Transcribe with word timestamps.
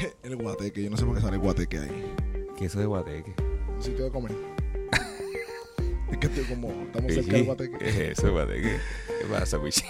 El 0.22 0.36
guateque, 0.36 0.82
yo 0.82 0.90
no 0.90 0.96
sé 0.96 1.04
por 1.04 1.14
qué 1.14 1.20
sale 1.20 1.36
guateque 1.36 1.78
ahí. 1.78 2.14
Queso 2.58 2.78
de 2.80 2.86
guateque. 2.86 3.34
Un 3.76 3.82
sitio 3.82 4.04
de 4.04 4.10
comer. 4.10 4.32
es 6.12 6.18
que 6.18 6.26
estoy 6.26 6.44
como, 6.44 6.68
estamos 6.70 7.12
cerca 7.12 7.32
del 7.32 7.44
guateque. 7.44 7.78
¿Qué 7.78 7.88
es 7.88 8.18
eso, 8.18 8.32
guateque? 8.32 8.76
¿Qué 9.20 9.26
pasa, 9.30 9.62
Pichi? 9.62 9.84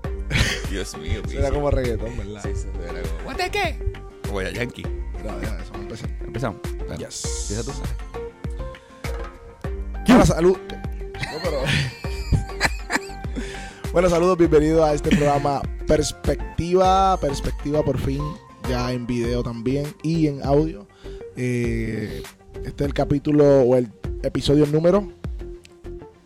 Dios 0.70 0.96
mío, 0.98 1.22
Pichi. 1.22 1.36
Será 1.36 1.50
como 1.50 1.70
reggaetón, 1.70 2.16
¿verdad? 2.16 2.42
Sí, 2.42 2.50
sí, 2.54 2.68
era 2.82 3.02
como, 3.02 3.24
¿Guateque? 3.24 3.78
Como 4.26 4.42
ya 4.42 4.50
Yankee. 4.50 4.84
Mira, 5.22 5.38
deja 5.38 5.62
eso, 5.62 5.72
vamos 5.72 5.74
a 5.74 5.82
empezar. 5.82 6.10
Empezamos. 6.26 6.60
Dale. 6.88 7.04
Yes. 7.04 7.50
Empieza 7.50 7.72
tú. 7.72 7.78
Bueno, 10.06 10.26
salud. 10.26 10.58
No, 11.14 11.38
pero- 11.42 11.62
bueno, 13.92 14.08
saludos, 14.10 14.38
bienvenidos 14.38 14.82
a 14.88 14.94
este 14.94 15.10
programa 15.10 15.60
Perspectiva. 15.86 17.18
Perspectiva 17.20 17.82
por 17.84 17.98
fin, 17.98 18.22
ya 18.68 18.92
en 18.92 19.06
video 19.06 19.42
también 19.42 19.86
y 20.02 20.26
en 20.26 20.42
audio. 20.44 20.86
Eh, 21.36 22.22
este 22.64 22.84
es 22.84 22.88
el 22.88 22.94
capítulo 22.94 23.60
o 23.62 23.76
el 23.76 23.88
episodio 24.22 24.66
número 24.66 25.12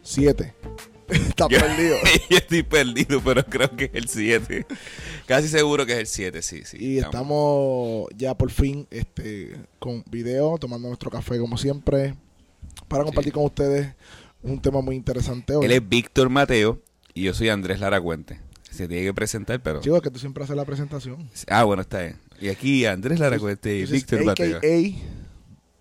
7. 0.03 0.55
Está 1.09 1.49
Yo- 1.49 1.59
perdido. 1.59 1.97
Yo 2.31 2.37
estoy 2.39 2.63
perdido, 2.63 3.21
pero 3.25 3.45
creo 3.45 3.75
que 3.77 3.85
es 3.87 3.91
el 3.95 4.09
7. 4.09 4.67
Casi 5.27 5.49
seguro 5.49 5.85
que 5.87 5.93
es 5.95 5.99
el 5.99 6.07
7, 6.07 6.43
sí, 6.43 6.63
sí. 6.65 6.77
Y 6.81 6.99
estamos 6.99 8.07
ya 8.17 8.35
por 8.37 8.51
fin 8.51 8.87
este, 8.91 9.57
con 9.79 10.05
video, 10.11 10.57
tomando 10.59 10.89
nuestro 10.89 11.11
café 11.11 11.39
como 11.39 11.57
siempre, 11.59 12.15
para 12.89 13.05
compartir 13.05 13.33
Sí. 13.33 13.35
con 13.35 13.45
ustedes 13.45 13.95
un 14.43 14.61
tema 14.63 14.81
muy 14.81 14.97
interesante 14.97 15.55
hoy. 15.55 15.67
Él 15.67 15.73
es 15.73 15.87
Víctor 15.89 16.29
Mateo 16.31 16.81
y 17.13 17.25
yo 17.25 17.35
soy 17.35 17.49
Andrés 17.49 17.81
Lara 17.81 18.01
Cuente. 18.01 18.41
Se 18.71 18.87
tiene 18.89 19.05
que 19.05 19.15
presentar, 19.15 19.61
pero... 19.61 19.81
Chicos, 19.81 20.01
que 20.01 20.11
tú 20.11 20.19
siempre 20.19 20.45
haces 20.45 20.57
la 20.57 20.65
presentación. 20.65 21.29
Ah, 21.49 21.65
bueno, 21.65 21.83
está 21.83 22.01
bien. 22.01 22.17
Y 22.41 22.49
aquí 22.49 22.87
Andrés 22.87 23.19
Lara 23.19 23.39
Cuente 23.39 23.77
y 23.77 23.85
Víctor 23.85 24.25
Mateo. 24.25 24.59
AKA. 24.59 24.69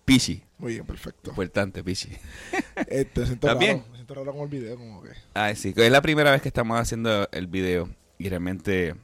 Pichi. 0.04 0.42
Muy 0.58 0.74
bien, 0.74 0.84
perfecto. 0.84 1.30
Importante, 1.30 1.82
Pichi. 1.82 2.10
Este, 2.88 3.26
siento 3.26 3.46
¿También? 3.46 3.78
raro, 3.78 3.88
me 3.90 3.96
siento 3.96 4.14
raro 4.14 4.32
con 4.32 4.42
el 4.42 4.48
video, 4.48 4.76
como 4.76 5.02
que. 5.02 5.10
Ah, 5.34 5.54
sí. 5.54 5.72
Es 5.76 5.92
la 5.92 6.02
primera 6.02 6.30
vez 6.30 6.42
que 6.42 6.48
estamos 6.48 6.78
haciendo 6.78 7.28
el 7.30 7.46
video 7.46 7.88
y 8.18 8.28
realmente 8.28 8.94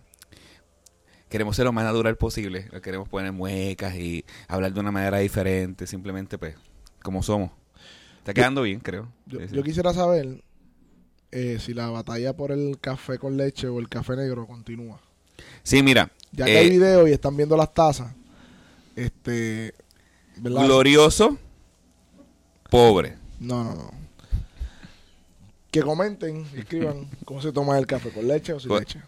queremos 1.29 1.57
ser 1.57 1.65
lo 1.65 1.73
más 1.73 1.85
natural 1.85 2.17
posible. 2.17 2.69
Queremos 2.83 3.09
poner 3.09 3.33
muecas 3.33 3.95
y 3.95 4.25
hablar 4.49 4.73
de 4.73 4.81
una 4.81 4.91
manera 4.91 5.19
diferente, 5.19 5.87
simplemente 5.87 6.39
pues 6.39 6.57
como 7.03 7.23
somos. 7.23 7.53
Está 8.19 8.35
quedando 8.35 8.63
bien, 8.63 8.81
creo. 8.81 9.09
Yo 9.27 9.63
quisiera 9.63 9.95
saber 9.95 10.43
eh, 11.33 11.59
si 11.61 11.75
la 11.75 11.89
batalla 11.89 12.35
por 12.37 12.53
el 12.53 12.79
café 12.81 13.19
con 13.19 13.37
leche 13.37 13.67
o 13.69 13.79
el 13.79 13.89
café 13.89 14.17
negro 14.17 14.47
continúa. 14.47 15.01
Sí, 15.63 15.83
mira, 15.83 16.11
Ya 16.33 16.45
que 16.47 16.55
Eh, 16.55 16.59
hay 16.59 16.71
video 16.71 17.07
y 17.09 17.13
están 17.13 17.37
viendo 17.37 17.57
las 17.57 17.73
tazas, 17.75 18.13
este. 18.95 19.75
¿Verdad? 20.39 20.65
glorioso, 20.67 21.39
pobre. 22.71 23.17
No, 23.41 23.65
no, 23.65 23.75
no. 23.75 23.91
Que 25.71 25.83
comenten, 25.83 26.47
escriban 26.55 27.09
cómo 27.25 27.41
se 27.43 27.53
toma 27.53 27.79
el 27.79 27.87
café, 27.87 28.11
con 28.11 28.27
leche 28.29 28.53
o 28.53 28.61
sin 28.61 28.69
Pues- 28.69 28.81
leche. 28.81 29.01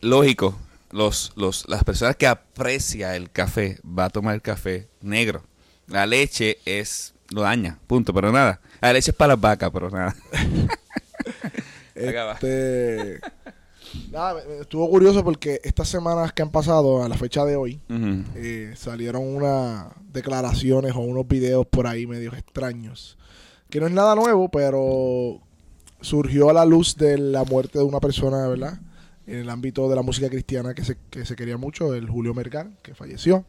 Lógico, 0.00 0.58
los, 0.90 1.32
los, 1.34 1.66
las 1.68 1.82
personas 1.82 2.16
que 2.16 2.26
aprecia 2.26 3.16
el 3.16 3.30
café 3.30 3.78
va 3.86 4.06
a 4.06 4.10
tomar 4.10 4.34
el 4.34 4.42
café 4.42 4.88
negro. 5.00 5.42
La 5.86 6.06
leche 6.06 6.58
es 6.66 7.14
lo 7.30 7.40
daña, 7.42 7.78
punto, 7.86 8.12
pero 8.12 8.30
nada. 8.30 8.60
La 8.82 8.92
leche 8.92 9.10
es 9.12 9.16
para 9.16 9.32
las 9.34 9.40
vacas, 9.40 9.70
pero 9.72 9.88
nada. 9.90 10.14
Este. 12.34 13.20
Nada, 14.10 14.42
estuvo 14.60 14.88
curioso 14.90 15.22
porque 15.22 15.60
estas 15.62 15.88
semanas 15.88 16.32
que 16.32 16.42
han 16.42 16.50
pasado, 16.50 17.04
a 17.04 17.08
la 17.08 17.16
fecha 17.16 17.44
de 17.44 17.54
hoy, 17.54 17.80
eh, 18.34 18.72
salieron 18.76 19.22
unas 19.22 19.86
declaraciones 20.12 20.92
o 20.94 21.00
unos 21.00 21.28
videos 21.28 21.66
por 21.66 21.86
ahí 21.86 22.06
medios 22.06 22.34
extraños. 22.36 23.16
Que 23.70 23.78
no 23.80 23.86
es 23.86 23.92
nada 23.92 24.14
nuevo, 24.16 24.50
pero 24.50 25.40
surgió 26.00 26.50
a 26.50 26.52
la 26.52 26.64
luz 26.64 26.96
de 26.96 27.18
la 27.18 27.44
muerte 27.44 27.78
de 27.78 27.84
una 27.84 28.00
persona, 28.00 28.48
¿verdad? 28.48 28.80
En 29.26 29.36
el 29.36 29.50
ámbito 29.50 29.88
de 29.88 29.96
la 29.96 30.02
música 30.02 30.28
cristiana 30.28 30.74
que 30.74 30.84
se, 30.84 30.96
que 31.10 31.24
se 31.24 31.36
quería 31.36 31.56
mucho, 31.56 31.94
el 31.94 32.08
Julio 32.08 32.34
Mergal, 32.34 32.76
que 32.82 32.94
falleció. 32.94 33.44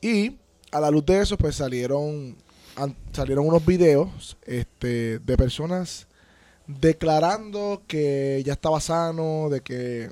Y 0.00 0.38
a 0.72 0.80
la 0.80 0.90
luz 0.90 1.04
de 1.06 1.20
eso, 1.20 1.36
pues 1.36 1.56
salieron, 1.56 2.36
an- 2.76 2.96
salieron 3.12 3.46
unos 3.46 3.64
videos 3.66 4.36
este, 4.46 5.18
de 5.18 5.36
personas 5.36 6.06
declarando 6.66 7.82
que 7.86 8.42
ya 8.44 8.54
estaba 8.54 8.80
sano, 8.80 9.48
de 9.50 9.60
que 9.60 10.10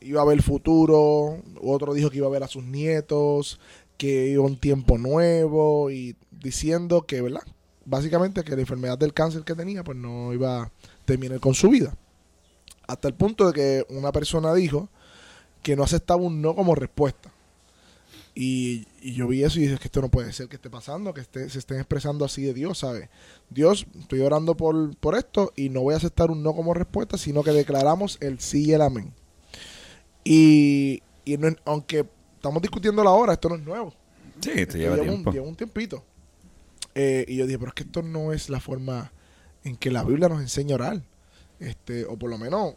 iba 0.00 0.20
a 0.20 0.24
haber 0.24 0.42
futuro, 0.42 1.42
otro 1.60 1.94
dijo 1.94 2.10
que 2.10 2.18
iba 2.18 2.26
a 2.26 2.30
ver 2.30 2.42
a 2.42 2.48
sus 2.48 2.64
nietos, 2.64 3.58
que 3.96 4.28
iba 4.28 4.44
un 4.44 4.58
tiempo 4.58 4.98
nuevo 4.98 5.90
y 5.90 6.16
diciendo 6.30 7.02
que, 7.02 7.20
¿verdad? 7.20 7.42
Básicamente 7.84 8.44
que 8.44 8.54
la 8.54 8.60
enfermedad 8.60 8.98
del 8.98 9.14
cáncer 9.14 9.42
que 9.42 9.54
tenía 9.54 9.82
pues 9.82 9.96
no 9.96 10.32
iba 10.32 10.62
a 10.62 10.72
terminar 11.04 11.40
con 11.40 11.54
su 11.54 11.70
vida. 11.70 11.96
Hasta 12.86 13.08
el 13.08 13.14
punto 13.14 13.50
de 13.50 13.52
que 13.52 13.86
una 13.94 14.12
persona 14.12 14.54
dijo 14.54 14.88
que 15.62 15.74
no 15.74 15.82
aceptaba 15.82 16.22
un 16.22 16.40
no 16.40 16.54
como 16.54 16.74
respuesta. 16.74 17.30
Y, 18.40 18.86
y 19.02 19.14
yo 19.14 19.26
vi 19.26 19.42
eso 19.42 19.58
y 19.58 19.62
dije 19.62 19.78
que 19.78 19.88
esto 19.88 20.00
no 20.00 20.10
puede 20.10 20.32
ser 20.32 20.46
que 20.48 20.54
esté 20.54 20.70
pasando, 20.70 21.12
que 21.12 21.22
esté- 21.22 21.50
se 21.50 21.58
estén 21.58 21.78
expresando 21.78 22.24
así 22.24 22.42
de 22.42 22.54
Dios, 22.54 22.78
¿sabes? 22.78 23.08
Dios, 23.50 23.84
estoy 23.98 24.20
orando 24.20 24.56
por, 24.56 24.96
por 24.98 25.16
esto 25.16 25.52
y 25.56 25.70
no 25.70 25.80
voy 25.80 25.94
a 25.94 25.96
aceptar 25.96 26.30
un 26.30 26.44
no 26.44 26.54
como 26.54 26.72
respuesta, 26.72 27.18
sino 27.18 27.42
que 27.42 27.50
declaramos 27.50 28.16
el 28.20 28.38
sí 28.38 28.66
y 28.66 28.72
el 28.74 28.82
amén. 28.82 29.12
Y, 30.24 31.02
y 31.24 31.36
no 31.36 31.48
es- 31.48 31.56
aunque 31.64 32.06
estamos 32.36 32.62
discutiendo 32.62 33.02
la 33.02 33.10
hora, 33.10 33.32
esto 33.32 33.48
no 33.48 33.56
es 33.56 33.62
nuevo. 33.62 33.92
Sí, 34.40 34.50
Esto 34.54 34.76
lleva 34.78 34.94
lleva, 34.96 35.08
tiempo. 35.08 35.30
un, 35.30 35.34
lleva 35.34 35.48
un 35.48 35.56
tiempito. 35.56 36.04
Eh, 36.94 37.24
y 37.28 37.36
yo 37.36 37.46
dije, 37.46 37.58
pero 37.58 37.70
es 37.70 37.74
que 37.74 37.82
esto 37.84 38.02
no 38.02 38.32
es 38.32 38.48
la 38.50 38.60
forma 38.60 39.12
en 39.64 39.76
que 39.76 39.90
la 39.90 40.04
Biblia 40.04 40.28
nos 40.28 40.40
enseña 40.40 40.74
a 40.74 40.76
orar. 40.76 41.02
Este, 41.58 42.04
o 42.04 42.16
por 42.16 42.30
lo 42.30 42.38
menos, 42.38 42.74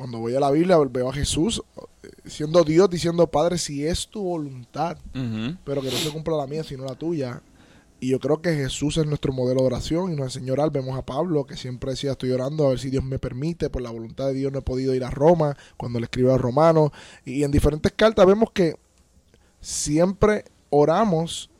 cuando 0.00 0.18
voy 0.18 0.34
a 0.34 0.40
la 0.40 0.50
Biblia, 0.50 0.78
veo 0.78 1.10
a 1.10 1.12
Jesús 1.12 1.62
eh, 2.02 2.08
siendo 2.24 2.64
Dios 2.64 2.88
diciendo, 2.88 3.26
Padre, 3.26 3.58
si 3.58 3.86
es 3.86 4.08
tu 4.08 4.22
voluntad, 4.22 4.96
pero 5.62 5.82
que 5.82 5.90
no 5.90 5.96
se 5.98 6.10
cumpla 6.10 6.38
la 6.38 6.46
mía, 6.46 6.64
sino 6.64 6.86
la 6.86 6.94
tuya. 6.94 7.42
Y 8.00 8.08
yo 8.08 8.18
creo 8.18 8.40
que 8.40 8.54
Jesús 8.54 8.96
es 8.96 9.04
nuestro 9.04 9.34
modelo 9.34 9.60
de 9.60 9.66
oración 9.66 10.10
y 10.10 10.16
nos 10.16 10.34
enseñó 10.34 10.54
orar. 10.54 10.72
Vemos 10.72 10.96
a 10.96 11.04
Pablo 11.04 11.44
que 11.44 11.54
siempre 11.54 11.90
decía, 11.90 12.12
estoy 12.12 12.30
orando 12.30 12.64
a 12.64 12.70
ver 12.70 12.78
si 12.78 12.88
Dios 12.88 13.04
me 13.04 13.18
permite, 13.18 13.68
por 13.68 13.82
la 13.82 13.90
voluntad 13.90 14.28
de 14.28 14.32
Dios 14.32 14.50
no 14.50 14.60
he 14.60 14.62
podido 14.62 14.94
ir 14.94 15.04
a 15.04 15.10
Roma, 15.10 15.54
cuando 15.76 15.98
le 16.00 16.04
escribe 16.04 16.30
a 16.30 16.32
los 16.32 16.40
romanos. 16.40 16.92
Y 17.26 17.42
en 17.42 17.50
diferentes 17.50 17.92
cartas 17.92 18.24
vemos 18.24 18.52
que 18.52 18.76
siempre 19.60 20.46
oramos 20.70 21.50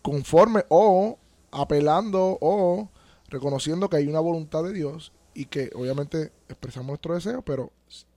conforme 0.00 0.64
o 0.70 1.18
apelando 1.50 2.38
o 2.40 2.88
reconociendo 3.28 3.90
que 3.90 3.98
hay 3.98 4.06
una 4.06 4.20
voluntad 4.20 4.64
de 4.64 4.72
Dios 4.72 5.12
y 5.40 5.46
que 5.46 5.70
obviamente 5.74 6.32
expresamos 6.48 6.88
nuestro 6.88 7.14
deseo, 7.14 7.42
pero 7.42 7.72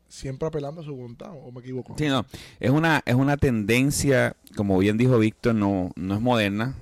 siempre 0.08 0.48
apelando 0.48 0.82
a 0.82 0.84
su 0.84 0.96
voluntad, 0.96 1.32
o 1.32 1.52
me 1.52 1.62
equivoco. 1.62 1.96
Sí, 1.98 2.08
no. 2.08 2.26
Es 2.60 2.70
una, 2.70 3.02
es 3.06 3.16
una 3.16 3.38
tendencia, 3.38 4.36
como 4.56 4.78
bien 4.78 4.98
dijo 4.98 5.18
Víctor, 5.20 5.56
no, 5.56 5.92
no 5.96 6.16
es 6.16 6.22
moderna. 6.22 6.76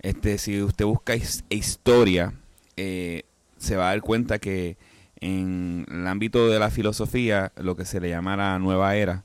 Este, 0.00 0.38
si 0.38 0.62
usted 0.62 0.84
busca 0.84 1.14
his- 1.14 1.44
historia, 1.48 2.32
eh, 2.76 3.22
se 3.58 3.76
va 3.76 3.84
a 3.88 3.90
dar 3.90 4.00
cuenta 4.00 4.38
que 4.38 4.76
en 5.20 5.86
el 5.90 6.06
ámbito 6.06 6.48
de 6.48 6.58
la 6.58 6.70
filosofía, 6.70 7.52
lo 7.56 7.76
que 7.76 7.84
se 7.84 8.00
le 8.00 8.08
llama 8.10 8.36
la 8.36 8.58
nueva 8.58 8.96
era, 8.96 9.24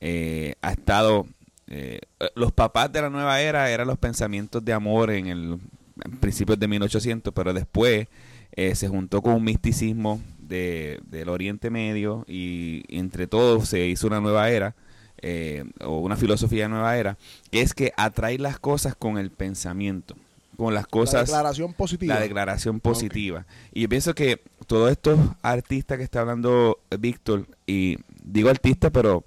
eh, 0.00 0.54
ha 0.62 0.72
estado... 0.72 1.26
eh, 1.68 2.00
los 2.34 2.52
papás 2.52 2.90
de 2.92 3.02
la 3.02 3.10
nueva 3.10 3.40
era 3.40 3.70
eran 3.70 3.86
los 3.86 3.98
pensamientos 3.98 4.64
de 4.64 4.72
amor 4.72 5.10
en 5.10 5.26
el 5.28 5.58
en 6.02 6.12
principios 6.18 6.58
de 6.58 6.66
1800, 6.66 7.32
pero 7.34 7.52
después 7.52 8.08
eh, 8.52 8.74
se 8.74 8.88
juntó 8.88 9.22
con 9.22 9.34
un 9.34 9.44
misticismo 9.44 10.20
de, 10.38 11.00
del 11.06 11.28
Oriente 11.28 11.70
Medio 11.70 12.24
y 12.26 12.82
entre 12.88 13.26
todos 13.26 13.68
se 13.68 13.86
hizo 13.86 14.06
una 14.06 14.20
nueva 14.20 14.50
era 14.50 14.74
eh, 15.22 15.64
o 15.84 15.98
una 15.98 16.16
filosofía 16.16 16.62
de 16.64 16.70
nueva 16.70 16.96
era, 16.96 17.18
que 17.50 17.60
es 17.60 17.74
que 17.74 17.92
atrae 17.96 18.38
las 18.38 18.58
cosas 18.58 18.94
con 18.94 19.18
el 19.18 19.30
pensamiento, 19.30 20.16
con 20.56 20.72
las 20.72 20.84
la 20.84 20.88
cosas, 20.88 21.26
declaración 21.26 21.74
positiva. 21.74 22.14
la 22.14 22.20
declaración 22.20 22.80
positiva. 22.80 23.44
Y 23.74 23.82
yo 23.82 23.88
pienso 23.90 24.14
que 24.14 24.40
todos 24.66 24.90
estos 24.90 25.18
artistas 25.42 25.98
que 25.98 26.04
está 26.04 26.22
hablando 26.22 26.78
Víctor, 26.98 27.46
y 27.66 27.98
digo 28.22 28.48
artista, 28.48 28.88
pero 28.90 29.24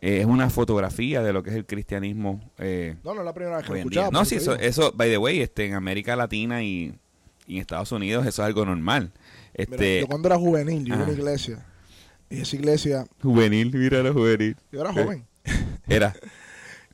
eh, 0.00 0.18
es 0.20 0.26
una 0.26 0.50
fotografía 0.50 1.22
de 1.22 1.32
lo 1.32 1.44
que 1.44 1.50
es 1.50 1.56
el 1.56 1.66
cristianismo 1.66 2.40
eh, 2.58 2.96
No, 3.04 3.14
no 3.14 3.20
es 3.20 3.26
la 3.26 3.34
primera 3.34 3.58
vez 3.58 3.66
que 3.66 3.84
lo 3.84 3.88
día. 3.88 4.10
No, 4.10 4.24
sí, 4.24 4.36
eso 4.36 4.56
eso, 4.56 4.92
by 4.96 5.10
the 5.10 5.18
way, 5.18 5.40
este, 5.40 5.66
en 5.66 5.74
América 5.74 6.16
Latina 6.16 6.64
y, 6.64 6.94
y 7.50 7.54
en 7.56 7.60
Estados 7.62 7.90
Unidos 7.92 8.26
eso 8.26 8.42
es 8.42 8.46
algo 8.46 8.64
normal. 8.64 9.12
Mira, 9.12 9.72
Este, 9.72 10.00
yo 10.00 10.06
cuando 10.06 10.28
era 10.28 10.38
juvenil, 10.38 10.84
yo 10.84 10.94
iba 10.94 11.02
a 11.02 11.06
una 11.06 11.12
iglesia. 11.12 11.66
Y 12.30 12.40
esa 12.42 12.56
iglesia, 12.56 13.06
juvenil, 13.22 13.72
mira 13.74 14.02
lo 14.02 14.12
juvenil. 14.12 14.56
yo 14.70 14.80
era 14.80 14.92
joven. 14.92 15.26
Era 15.88 16.14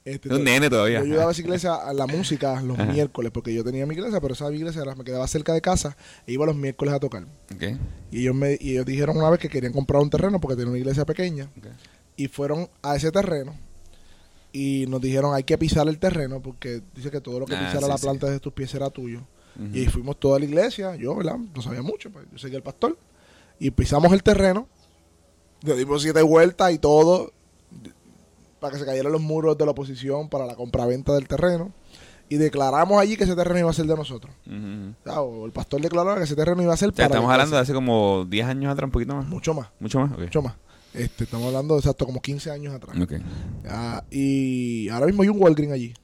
Este, 0.05 0.33
un 0.33 0.45
nene 0.45 0.67
yo 0.67 0.71
todavía. 0.71 1.01
ayudaba 1.01 1.29
a 1.29 1.33
esa 1.33 1.41
iglesia 1.43 1.75
a 1.75 1.93
la 1.93 2.07
música 2.07 2.63
los 2.63 2.79
Ajá. 2.79 2.91
miércoles, 2.93 3.33
porque 3.33 3.53
yo 3.53 3.63
tenía 3.65 3.85
mi 3.87 3.95
iglesia, 3.95 4.21
pero 4.21 4.35
esa 4.35 4.51
iglesia 4.53 4.81
era- 4.83 4.95
me 4.95 5.03
quedaba 5.05 5.27
cerca 5.27 5.53
de 5.53 5.61
casa 5.61 5.97
e 6.27 6.33
iba 6.33 6.47
los 6.47 6.55
miércoles 6.57 6.95
a 6.95 7.01
tocar. 7.01 7.27
Y 8.11 8.21
ellos, 8.21 8.35
me, 8.35 8.57
y 8.61 8.71
ellos 8.73 8.87
dijeron 8.87 9.17
una 9.19 9.29
vez 9.29 9.41
que 9.41 9.49
querían 9.49 9.73
comprar 9.73 10.01
un 10.01 10.09
terreno 10.09 10.41
porque 10.41 10.55
tenía 10.57 10.71
una 10.71 10.79
iglesia 10.79 11.05
pequeña. 11.05 11.51
Y 12.17 12.29
fueron 12.29 12.71
a 12.83 12.97
ese 12.97 13.11
terreno 13.13 13.55
y 14.53 14.87
nos 14.89 15.01
dijeron 15.03 15.35
hay 15.35 15.43
que 15.45 15.59
pisar 15.59 15.87
el 15.89 15.99
terreno 15.99 16.41
porque 16.41 16.81
dice 16.95 17.11
que 17.11 17.21
todo 17.21 17.41
lo 17.41 17.47
que 17.47 17.55
Ah, 17.57 17.67
pisara 17.67 17.87
sí, 17.87 17.89
la 17.93 17.99
sí. 17.99 18.07
planta 18.07 18.31
de 18.31 18.41
tus 18.41 18.53
pies 18.55 18.73
era 18.75 18.89
tuyo. 18.91 19.21
Y 19.73 19.87
fuimos 19.87 20.19
toda 20.19 20.39
la 20.39 20.45
iglesia, 20.45 20.97
yo, 20.97 21.15
¿verdad? 21.17 21.39
No 21.55 21.63
sabía 21.63 21.83
mucho, 21.83 22.11
pues 22.11 22.27
yo 22.31 22.39
seguía 22.39 22.59
el 22.59 22.63
pastor. 22.63 22.99
Y 23.59 23.71
pisamos 23.71 24.13
el 24.13 24.23
terreno, 24.23 24.69
le 25.63 25.75
dimos 25.77 26.03
siete 26.03 26.21
vueltas 26.23 26.73
y 26.73 26.79
todo, 26.79 27.33
para 28.61 28.73
que 28.73 28.79
se 28.79 28.85
cayeran 28.85 29.13
los 29.13 29.23
muros 29.23 29.57
de 29.57 29.65
la 29.65 29.71
oposición 29.71 30.29
para 30.29 30.45
la 30.47 30.55
compraventa 30.55 31.15
del 31.15 31.27
terreno. 31.27 31.73
Y 32.29 32.37
declaramos 32.37 33.01
allí 33.01 33.17
que 33.17 33.25
ese 33.25 33.37
terreno 33.37 33.61
iba 33.61 33.71
a 33.71 33.75
ser 33.75 33.87
de 33.87 33.95
nosotros. 33.95 34.35
Ujú. 34.47 34.95
O 35.01 35.05
sea, 35.05 35.21
o 35.21 35.47
el 35.47 35.53
pastor 35.53 35.81
declaró 35.81 36.17
que 36.17 36.25
ese 36.25 36.35
terreno 36.35 36.61
iba 36.61 36.75
a 36.75 36.77
ser 36.77 36.89
O 36.89 36.93
sea, 36.93 37.05
para 37.05 37.15
estamos 37.15 37.31
hablando 37.31 37.55
de 37.57 37.63
hace 37.63 37.73
como 37.73 38.25
10 38.29 38.47
años 38.47 38.73
atrás, 38.73 38.89
un 38.89 38.93
poquito 38.93 39.15
más. 39.15 39.27
Mucho 39.29 39.55
más, 39.55 39.69
Mucho 39.79 40.01
más. 40.01 40.13
Ok. 40.13 40.21
mucho 40.21 40.43
más. 40.43 40.55
Este, 40.93 41.25
estamos 41.25 41.47
hablando 41.47 41.77
exacto 41.77 42.05
como 42.05 42.21
15 42.21 42.51
años 42.51 42.75
atrás. 42.75 42.99
Ok. 43.01 43.13
Ah, 43.69 44.03
y 44.11 44.89
ahora 44.89 45.07
mismo 45.07 45.23
hay 45.23 45.29
un 45.29 45.41
Walgreen 45.41 45.73
allí. 45.73 45.95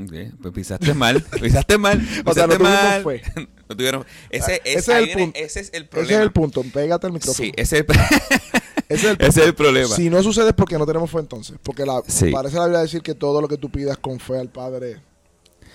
Ok, 0.00 0.12
Pues 0.40 0.54
pisaste 0.54 0.94
mal. 0.94 1.22
pisaste 1.42 1.76
mal. 1.78 2.00
O 2.24 2.32
sea, 2.32 2.46
no 2.46 2.58
mal. 2.58 3.02
fe. 3.04 3.22
No 3.68 3.76
tuvieron. 3.76 4.04
Ese, 4.30 4.52
Ah, 4.54 4.56
es, 4.64 4.76
ese 4.76 4.78
es 4.78 4.88
el 4.98 5.04
viene- 5.06 5.22
punto. 5.24 5.38
ese 5.38 5.60
es 5.60 5.68
el 5.74 5.82
Ese 5.82 5.84
problema. 5.90 6.18
es 6.18 6.22
el 6.22 6.32
punto. 6.32 6.62
Pégate 6.72 7.06
al 7.06 7.12
micrófono. 7.12 7.44
Sí, 7.46 7.52
ese 7.56 7.78
es 7.78 7.84
el, 7.84 7.86
Ese 8.88 9.06
es 9.06 9.10
el 9.12 9.16
ese 9.20 9.40
es 9.40 9.46
el 9.46 9.54
problema. 9.54 9.88
Si 9.88 10.10
no 10.10 10.22
sucede 10.22 10.48
es 10.48 10.54
porque 10.54 10.76
no 10.78 10.86
tenemos 10.86 11.10
fe 11.10 11.18
entonces. 11.18 11.56
Porque 11.62 11.84
la, 11.86 12.02
Sí. 12.06 12.30
parece 12.30 12.56
la 12.56 12.64
Biblia 12.64 12.80
decir 12.80 13.00
que 13.02 13.14
todo 13.14 13.40
lo 13.40 13.48
que 13.48 13.56
tú 13.56 13.70
pidas 13.70 13.96
con 13.98 14.18
fe 14.20 14.38
al 14.38 14.50
Padre, 14.50 15.00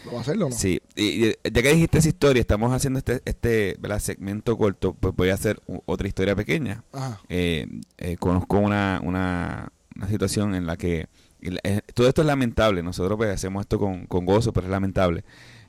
¿lo 0.05 0.11
va 0.13 0.17
a 0.19 0.21
hacerlo 0.21 0.49
no? 0.49 0.55
Sí, 0.55 0.79
y, 0.95 1.27
y 1.27 1.35
ya 1.51 1.61
que 1.63 1.73
dijiste 1.73 1.97
esa 1.97 2.09
historia, 2.09 2.41
estamos 2.41 2.71
haciendo 2.73 2.99
este, 2.99 3.21
este 3.25 3.75
¿verdad? 3.79 3.99
segmento 3.99 4.55
corto, 4.57 4.93
pues 4.99 5.15
voy 5.15 5.29
a 5.29 5.33
hacer 5.35 5.59
otra 5.85 6.07
historia 6.07 6.35
pequeña. 6.35 6.83
Ajá. 6.91 7.19
Eh, 7.29 7.65
eh, 7.97 8.17
conozco 8.17 8.57
una, 8.59 8.99
una, 9.03 9.71
una 9.95 10.07
situación 10.09 10.53
en 10.53 10.67
la 10.67 10.77
que 10.77 11.07
eh, 11.41 11.81
todo 11.93 12.07
esto 12.07 12.21
es 12.21 12.27
lamentable, 12.27 12.83
nosotros 12.83 13.17
pues 13.17 13.33
hacemos 13.33 13.61
esto 13.61 13.79
con, 13.79 14.05
con 14.07 14.25
gozo, 14.25 14.53
pero 14.53 14.67
es 14.67 14.71
lamentable, 14.71 15.23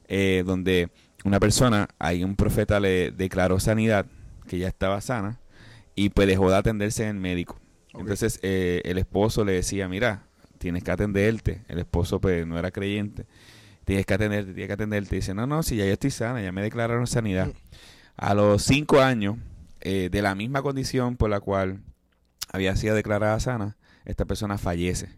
eh, 0.06 0.42
donde 0.46 0.90
una 1.24 1.40
persona, 1.40 1.88
ahí 1.98 2.24
un 2.24 2.36
profeta 2.36 2.80
le 2.80 3.10
declaró 3.10 3.60
sanidad, 3.60 4.06
que 4.46 4.58
ya 4.58 4.68
estaba 4.68 5.00
sana, 5.00 5.40
y 5.94 6.10
pues 6.10 6.26
dejó 6.28 6.50
de 6.50 6.56
atenderse 6.56 7.04
en 7.04 7.16
el 7.16 7.22
médico. 7.22 7.60
Entonces 7.92 8.38
eh, 8.42 8.80
el 8.84 8.98
esposo 8.98 9.44
le 9.44 9.52
decía, 9.52 9.88
mira, 9.88 10.22
tienes 10.58 10.84
que 10.84 10.90
atenderte, 10.90 11.62
el 11.68 11.78
esposo 11.78 12.20
pues 12.20 12.46
no 12.46 12.58
era 12.58 12.70
creyente, 12.70 13.26
tienes 13.84 14.06
que 14.06 14.14
atenderte, 14.14 14.52
tienes 14.52 14.68
que 14.68 14.74
atenderte, 14.74 15.16
y 15.16 15.18
dice, 15.18 15.34
no, 15.34 15.46
no, 15.46 15.62
si 15.62 15.76
ya 15.76 15.84
yo 15.84 15.92
estoy 15.92 16.10
sana, 16.10 16.40
ya 16.42 16.52
me 16.52 16.62
declararon 16.62 17.06
sanidad. 17.06 17.48
A 18.16 18.34
los 18.34 18.62
cinco 18.62 19.00
años, 19.00 19.36
eh, 19.80 20.08
de 20.10 20.22
la 20.22 20.34
misma 20.34 20.62
condición 20.62 21.16
por 21.16 21.30
la 21.30 21.40
cual 21.40 21.80
había 22.52 22.74
sido 22.76 22.94
declarada 22.94 23.38
sana, 23.38 23.76
esta 24.04 24.24
persona 24.24 24.58
fallece. 24.58 25.08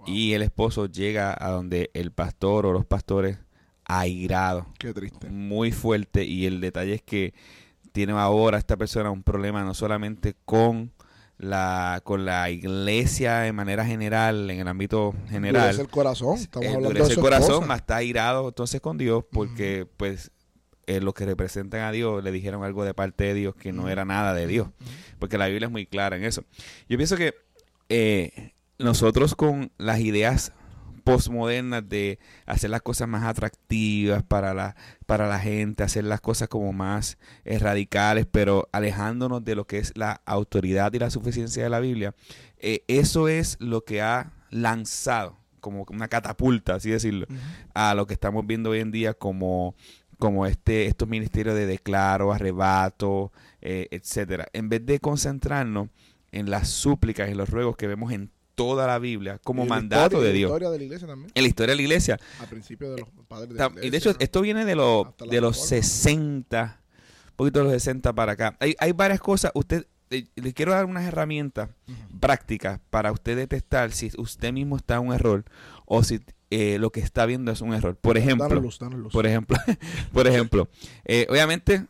Wow. 0.00 0.08
Y 0.08 0.34
el 0.34 0.42
esposo 0.42 0.86
llega 0.86 1.36
a 1.38 1.50
donde 1.50 1.90
el 1.94 2.12
pastor 2.12 2.66
o 2.66 2.72
los 2.72 2.84
pastores 2.84 3.38
airados, 3.84 4.66
Qué 4.78 4.92
triste. 4.92 5.28
muy 5.28 5.72
fuerte. 5.72 6.24
Y 6.24 6.46
el 6.46 6.60
detalle 6.60 6.94
es 6.94 7.02
que 7.02 7.34
tiene 7.92 8.12
ahora 8.12 8.58
esta 8.58 8.76
persona 8.76 9.10
un 9.10 9.22
problema 9.22 9.64
no 9.64 9.74
solamente 9.74 10.34
con 10.44 10.92
la, 11.38 12.00
con 12.04 12.24
la 12.24 12.50
iglesia 12.50 13.38
de 13.38 13.52
manera 13.52 13.84
general, 13.84 14.50
en 14.50 14.60
el 14.60 14.68
ámbito 14.68 15.14
general. 15.28 15.62
Endurece 15.62 15.82
el 15.82 15.88
corazón. 15.88 16.38
Estamos 16.38 16.68
hablando 16.68 17.04
de 17.04 17.12
el 17.12 17.18
corazón, 17.18 17.66
más 17.66 17.80
está 17.80 17.96
airado 17.96 18.48
entonces 18.48 18.80
con 18.80 18.98
Dios 18.98 19.24
porque 19.30 19.86
pues 19.96 20.30
eh, 20.86 21.00
los 21.00 21.14
que 21.14 21.24
representan 21.24 21.80
a 21.80 21.92
Dios 21.92 22.22
le 22.22 22.30
dijeron 22.30 22.62
algo 22.62 22.84
de 22.84 22.94
parte 22.94 23.24
de 23.24 23.34
Dios 23.34 23.54
que 23.54 23.72
no 23.72 23.88
era 23.88 24.04
nada 24.04 24.34
de 24.34 24.46
Dios, 24.46 24.68
porque 25.18 25.38
la 25.38 25.46
Biblia 25.46 25.66
es 25.66 25.72
muy 25.72 25.86
clara 25.86 26.16
en 26.16 26.24
eso. 26.24 26.44
Yo 26.88 26.96
pienso 26.96 27.16
que 27.16 27.34
eh, 27.88 28.52
nosotros 28.80 29.34
con 29.34 29.70
las 29.78 30.00
ideas 30.00 30.52
postmodernas 31.04 31.88
de 31.88 32.18
hacer 32.46 32.70
las 32.70 32.82
cosas 32.82 33.08
más 33.08 33.24
atractivas 33.24 34.22
para 34.22 34.54
la, 34.54 34.76
para 35.06 35.26
la 35.28 35.38
gente, 35.38 35.82
hacer 35.82 36.04
las 36.04 36.20
cosas 36.20 36.48
como 36.48 36.72
más 36.72 37.18
eh, 37.44 37.58
radicales, 37.58 38.26
pero 38.30 38.68
alejándonos 38.72 39.44
de 39.44 39.54
lo 39.54 39.66
que 39.66 39.78
es 39.78 39.96
la 39.96 40.20
autoridad 40.24 40.92
y 40.92 40.98
la 40.98 41.10
suficiencia 41.10 41.62
de 41.62 41.70
la 41.70 41.80
Biblia, 41.80 42.14
eh, 42.58 42.84
eso 42.88 43.28
es 43.28 43.56
lo 43.60 43.84
que 43.84 44.02
ha 44.02 44.32
lanzado 44.50 45.38
como 45.60 45.84
una 45.90 46.08
catapulta, 46.08 46.76
así 46.76 46.90
decirlo, 46.90 47.26
a 47.74 47.94
lo 47.94 48.06
que 48.06 48.14
estamos 48.14 48.46
viendo 48.46 48.70
hoy 48.70 48.80
en 48.80 48.90
día 48.90 49.12
como, 49.12 49.74
como 50.18 50.46
este, 50.46 50.86
estos 50.86 51.06
ministerios 51.06 51.54
de 51.54 51.66
declaro, 51.66 52.32
arrebato, 52.32 53.30
eh, 53.60 53.88
etcétera. 53.90 54.46
En 54.54 54.70
vez 54.70 54.84
de 54.86 55.00
concentrarnos 55.00 55.88
en 56.32 56.50
las 56.50 56.68
súplicas 56.68 57.28
y 57.28 57.34
los 57.34 57.50
ruegos 57.50 57.76
que 57.76 57.86
vemos 57.86 58.12
en 58.12 58.30
toda 58.64 58.86
la 58.86 58.98
Biblia 58.98 59.38
como 59.42 59.62
la 59.64 59.68
mandato 59.70 60.04
historia- 60.16 60.20
de 60.26 60.28
La 60.32 60.36
Dios. 60.36 60.48
historia 60.50 60.70
de 60.70 60.78
la 60.78 60.84
iglesia 60.84 61.06
también. 61.08 61.32
En 61.34 61.42
la 61.42 61.48
historia 61.48 61.70
de 61.72 61.76
la 61.76 61.82
iglesia. 61.82 62.18
Al 62.40 62.48
principio 62.48 62.90
de 62.92 63.00
los 63.00 63.08
padres 63.28 63.48
de 63.50 63.54
la 63.54 63.66
iglesia. 63.66 63.86
Y 63.86 63.90
de 63.90 63.96
hecho, 63.96 64.14
esto 64.18 64.40
viene 64.42 64.64
de, 64.64 64.74
los 64.76 65.06
la 65.20 65.26
de 65.26 65.40
los 65.40 65.56
reforma. 65.56 65.82
60, 65.82 66.80
un 67.30 67.36
poquito 67.36 67.58
de 67.60 67.64
los 67.64 67.72
60 67.74 68.12
para 68.12 68.32
acá. 68.32 68.56
Hay, 68.60 68.74
hay 68.78 68.92
varias 68.92 69.20
cosas. 69.20 69.50
Usted, 69.54 69.86
eh, 70.10 70.26
le 70.36 70.52
quiero 70.52 70.72
dar 70.72 70.84
unas 70.84 71.04
herramientas 71.04 71.70
prácticas 72.20 72.80
para 72.90 73.12
usted 73.12 73.36
detectar 73.36 73.92
si 73.92 74.10
usted 74.18 74.52
mismo 74.52 74.76
está 74.76 74.96
en 74.96 75.06
un 75.08 75.14
error 75.14 75.44
o 75.86 76.02
si 76.02 76.20
eh, 76.50 76.78
lo 76.78 76.90
que 76.90 77.00
está 77.00 77.26
viendo 77.26 77.52
es 77.52 77.60
un 77.60 77.72
error. 77.74 77.96
Por 77.96 78.18
ejemplo, 78.18 78.48
Danos 78.48 78.62
luz, 78.64 78.78
danos 78.78 78.98
luz. 78.98 79.12
por 79.12 79.26
ejemplo, 79.26 79.56
por 80.12 80.26
ejemplo, 80.26 80.68
eh, 81.04 81.26
obviamente 81.30 81.86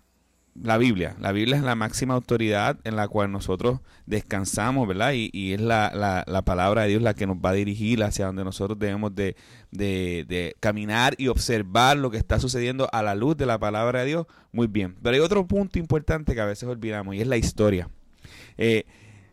la 0.55 0.79
Biblia, 0.79 1.17
la 1.21 1.33
Biblia 1.33 1.57
es 1.57 1.63
la 1.63 1.75
máxima 1.75 2.15
autoridad 2.15 2.79
en 2.85 2.97
la 2.97 3.09
cual 3.09 3.31
nosotros 3.31 3.81
descansamos, 4.07 4.87
¿verdad? 4.89 5.13
Y, 5.15 5.53
es 5.53 5.61
la, 5.61 5.93
la, 5.95 6.25
la 6.27 6.43
palabra 6.43 6.83
de 6.83 6.89
Dios 6.89 7.03
la 7.03 7.15
que 7.15 7.27
nos 7.27 7.37
va 7.37 7.51
a 7.51 7.55
dirigir 7.55 8.03
hacia 8.03 8.27
donde 8.27 8.45
nosotros 8.45 8.79
debemos 8.79 9.15
de, 9.15 9.37
de, 9.71 10.25
de 10.29 10.57
caminar 10.61 11.15
y 11.19 11.29
observar 11.29 11.97
lo 11.97 12.11
que 12.11 12.19
está 12.19 12.41
sucediendo 12.41 12.89
a 12.93 13.03
la 13.03 13.15
luz 13.15 13.37
de 13.37 13.47
la 13.47 13.59
palabra 13.59 14.01
de 14.01 14.07
Dios. 14.07 14.27
Muy 14.53 14.67
bien. 14.67 14.97
Pero 15.03 15.15
hay 15.15 15.21
otro 15.21 15.47
punto 15.47 15.79
importante 15.79 16.35
que 16.35 16.41
a 16.41 16.47
veces 16.47 16.69
olvidamos 16.69 17.15
y 17.15 17.21
es 17.21 17.27
la 17.27 17.37
historia. 17.37 17.89
Eh, 18.59 18.85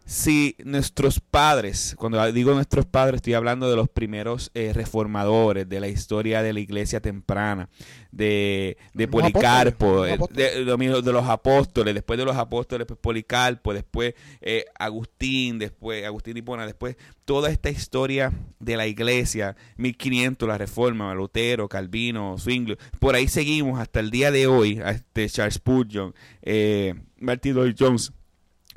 si 0.07 0.55
nuestros 0.63 1.19
padres, 1.19 1.93
cuando 1.99 2.31
digo 2.31 2.53
nuestros 2.53 2.85
padres, 2.85 3.17
estoy 3.17 3.33
hablando 3.33 3.69
de 3.69 3.75
los 3.75 3.89
primeros 3.89 4.51
eh, 4.53 4.71
reformadores, 4.73 5.67
de 5.67 5.81
la 5.81 5.89
historia 5.89 6.41
de 6.41 6.53
la 6.53 6.61
iglesia 6.61 7.01
temprana, 7.01 7.67
de, 8.13 8.77
de 8.93 9.07
Policarpo, 9.09 10.05
eh, 10.05 10.17
de, 10.31 10.65
de 10.65 11.11
los 11.11 11.27
apóstoles, 11.27 11.93
después 11.93 12.17
de 12.17 12.23
los 12.23 12.37
apóstoles, 12.37 12.87
pues 12.87 12.97
Policarpo, 12.97 13.73
después 13.73 14.13
eh, 14.39 14.63
Agustín, 14.79 15.59
después 15.59 16.05
Agustín 16.05 16.37
Hipona, 16.37 16.65
después 16.65 16.95
toda 17.25 17.49
esta 17.49 17.69
historia 17.69 18.31
de 18.59 18.77
la 18.77 18.87
iglesia, 18.87 19.57
1500, 19.75 20.47
la 20.47 20.57
reforma, 20.57 21.13
Lutero, 21.15 21.67
Calvino, 21.67 22.37
Zwingli, 22.37 22.77
por 22.99 23.15
ahí 23.15 23.27
seguimos 23.27 23.77
hasta 23.77 23.99
el 23.99 24.09
día 24.09 24.31
de 24.31 24.47
hoy, 24.47 24.79
a 24.79 24.91
este 24.91 25.27
Charles 25.27 25.55
Spurgeon, 25.55 26.15
eh, 26.43 26.95
Martin 27.19 27.55
Lloyd 27.55 27.75
Jones. 27.77 28.13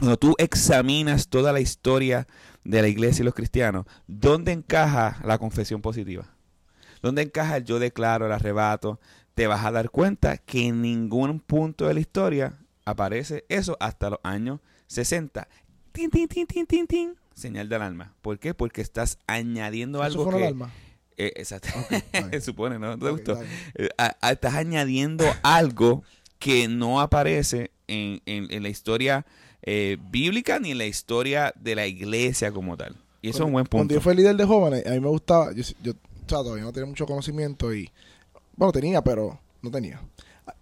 Cuando 0.00 0.16
tú 0.16 0.35
examinas 0.38 1.28
toda 1.28 1.52
la 1.52 1.61
historia 1.61 2.26
de 2.64 2.80
la 2.80 2.88
iglesia 2.88 3.23
y 3.23 3.26
los 3.26 3.35
cristianos, 3.35 3.85
¿dónde 4.07 4.52
encaja 4.52 5.21
la 5.26 5.37
confesión 5.37 5.83
positiva? 5.83 6.25
¿Dónde 7.02 7.21
encaja 7.23 7.59
el 7.59 7.64
yo 7.64 7.78
declaro, 7.78 8.25
el 8.26 8.33
arrebato? 8.33 8.99
Te 9.35 9.47
vas 9.47 9.62
a 9.64 9.71
dar 9.71 9.90
cuenta 9.90 10.38
que 10.38 10.66
en 10.69 10.80
ningún 10.80 11.38
punto 11.40 11.87
de 11.87 11.92
la 11.95 12.00
historia 12.00 12.54
aparece 12.87 13.45
eso 13.50 13.76
hasta 13.78 14.09
los 14.11 14.19
años 14.23 14.61
60. 14.87 15.47
Tin, 15.92 16.09
tin, 16.11 16.26
tin, 16.28 16.47
tin, 16.47 16.66
tin, 16.66 16.87
tin. 16.87 17.14
Señal 17.35 17.69
de 17.69 17.76
alarma. 17.76 18.14
¿Por 18.23 18.38
qué? 18.38 18.54
Porque 18.54 18.80
estás 18.80 19.19
añadiendo 19.26 19.99
¿Eso 19.99 20.21
algo 20.23 20.30
que... 20.30 20.45
alarma? 20.45 20.71
Eh, 21.19 21.33
exacto. 21.37 21.69
Ok, 21.78 21.92
está 21.92 22.26
bien. 22.26 22.40
Supone, 22.42 22.78
¿no? 22.78 22.99
¿Te 22.99 23.11
gustó? 23.11 23.38
Eh, 23.75 23.90
a- 23.99 24.16
a- 24.23 24.33
estás 24.33 24.54
añadiendo 24.54 25.25
algo 25.42 26.04
que 26.38 26.69
no 26.69 27.02
aparece 27.02 27.71
en, 27.87 28.23
en- 28.25 28.50
en 28.50 28.62
la 28.62 28.71
historia 28.71 29.26
eh, 29.62 29.97
bíblica 30.11 30.59
ni 30.59 30.71
en 30.73 30.79
la 30.79 30.87
historia 30.87 31.52
de 31.61 31.75
la 31.75 31.87
iglesia 31.87 32.52
como 32.52 32.76
tal. 32.76 32.97
Y 33.23 33.31
eso 33.31 33.38
es 33.40 33.47
un 33.47 33.52
buen 33.52 33.67
Cuando 33.67 33.88
punto. 33.88 33.95
yo 33.95 34.00
fui 34.00 34.14
líder 34.17 34.37
de 34.37 34.45
jóvenes, 34.45 34.87
a 34.87 34.90
mí 34.90 35.00
me 35.00 35.09
gustaba, 35.09 35.52
yo, 35.52 35.62
yo 35.83 35.93
o 35.93 36.29
sea, 36.29 36.38
todavía 36.38 36.64
no 36.64 36.73
tenía 36.73 36.87
mucho 36.87 37.07
conocimiento 37.07 37.75
y, 37.75 37.90
bueno, 38.57 38.73
tenía, 38.73 39.02
pero 39.02 39.38
no 39.62 39.71
tenía. 39.71 40.00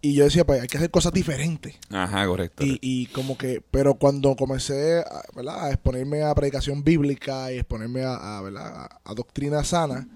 Y 0.02 0.14
yo 0.14 0.25
decía, 0.25 0.45
pues 0.45 0.61
hay 0.61 0.69
que 0.69 0.76
hacer 0.76 0.90
cosas 0.90 1.12
diferentes. 1.12 1.76
Ajá, 1.90 2.26
correcto. 2.26 2.64
Y, 2.64 2.78
y 2.83 3.07
como 3.07 3.38
que, 3.38 3.62
pero 3.71 3.95
cuando 3.95 4.35
comencé 4.37 5.00
a, 5.00 5.23
¿verdad? 5.35 5.64
a 5.64 5.69
exponerme 5.71 6.23
a 6.23 6.35
predicación 6.35 6.83
bíblica 6.85 7.52
y 7.52 7.59
exponerme 7.59 8.02
a, 8.02 8.38
a, 8.38 8.43
¿verdad? 8.43 8.67
a, 8.67 9.00
a 9.05 9.14
doctrina 9.14 9.62
sana, 9.64 10.07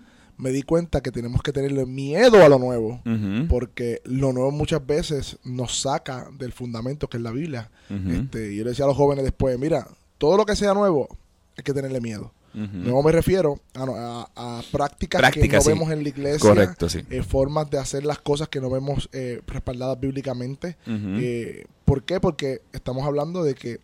me 0.42 0.50
di 0.50 0.62
cuenta 0.62 1.00
que 1.02 1.12
tenemos 1.12 1.40
que 1.42 1.52
tenerle 1.52 1.86
miedo 1.86 2.42
a 2.44 2.48
lo 2.48 2.58
nuevo. 2.58 3.00
Porque 3.48 4.00
lo 4.04 4.32
nuevo 4.32 4.50
muchas 4.50 4.84
veces 4.84 5.38
nos 5.44 5.80
saca 5.80 6.28
del 6.36 6.52
fundamento 6.52 7.08
que 7.08 7.18
es 7.18 7.22
la 7.22 7.30
Biblia. 7.30 7.70
ujú, 7.88 8.10
Este, 8.10 8.54
yo 8.56 8.64
le 8.64 8.70
decía 8.70 8.84
a 8.84 8.88
los 8.88 8.96
jóvenes 8.96 9.24
después, 9.24 9.56
mira, 9.58 9.86
todo 10.18 10.36
lo 10.36 10.44
que 10.44 10.56
sea 10.56 10.74
nuevo 10.74 11.08
hay 11.56 11.62
que 11.62 11.72
tenerle 11.72 12.00
miedo. 12.00 12.32
ujú. 12.54 12.76
Nuevo 12.76 13.02
me 13.04 13.12
refiero 13.12 13.60
a, 13.74 13.86
no- 13.86 13.94
a- 13.94 14.28
a 14.36 14.62
prácticas 14.72 15.20
que 15.20 15.22
Prácticas, 15.30 15.64
no 15.64 15.70
sí. 15.70 15.78
vemos 15.78 15.92
en 15.92 16.02
la 16.02 16.08
iglesia, 16.08 16.40
Correcto, 16.48 16.88
sí. 16.88 17.00
eh, 17.08 17.22
formas 17.22 17.70
de 17.70 17.78
hacer 17.78 18.04
las 18.04 18.18
cosas 18.18 18.48
que 18.48 18.60
no 18.60 18.68
vemos 18.68 19.08
eh, 19.12 19.40
respaldadas 19.46 19.98
bíblicamente. 20.00 20.76
Eh, 20.86 21.64
¿Por 21.84 22.02
qué? 22.02 22.18
Porque 22.20 22.60
estamos 22.72 23.04
hablando 23.06 23.42
de 23.44 23.54
que 23.54 23.78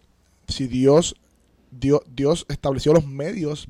si 0.49 0.67
Dios, 0.67 1.15
Dios, 1.71 2.01
Dios 2.15 2.47
estableció 2.49 2.93
los 2.93 3.07
medios 3.07 3.69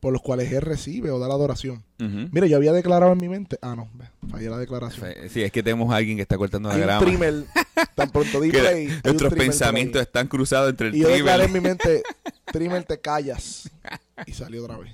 por 0.00 0.12
los 0.12 0.22
cuales 0.22 0.52
Él 0.52 0.62
recibe 0.62 1.10
o 1.10 1.18
da 1.18 1.28
la 1.28 1.34
adoración. 1.34 1.82
Mira, 1.98 2.46
yo 2.46 2.56
había 2.56 2.72
declarado 2.72 3.12
en 3.12 3.18
mi 3.18 3.28
mente. 3.28 3.58
Ah, 3.62 3.74
no, 3.74 3.88
fallé 4.30 4.50
la 4.50 4.58
declaración. 4.58 5.06
Sí, 5.30 5.42
es 5.42 5.50
que 5.50 5.62
tenemos 5.62 5.92
a 5.92 5.96
alguien 5.96 6.16
que 6.16 6.22
está 6.22 6.36
cortando 6.36 6.68
la 6.68 6.76
grama. 6.76 7.04
trimmer, 7.04 7.44
tan 7.94 8.10
pronto 8.10 8.40
di 8.40 8.50
play, 8.52 8.88
nuestros 9.04 9.34
pensamientos 9.34 10.02
están 10.02 10.28
cruzados 10.28 10.70
entre 10.70 10.88
el 10.88 10.94
Y 10.96 11.00
yo 11.00 11.08
declaré 11.08 11.44
en 11.44 11.52
mi 11.52 11.60
mente, 11.60 12.02
trimmer, 12.52 12.84
te 12.84 13.00
callas. 13.00 13.70
Y 14.26 14.32
salió 14.32 14.64
otra 14.64 14.78
vez. 14.78 14.92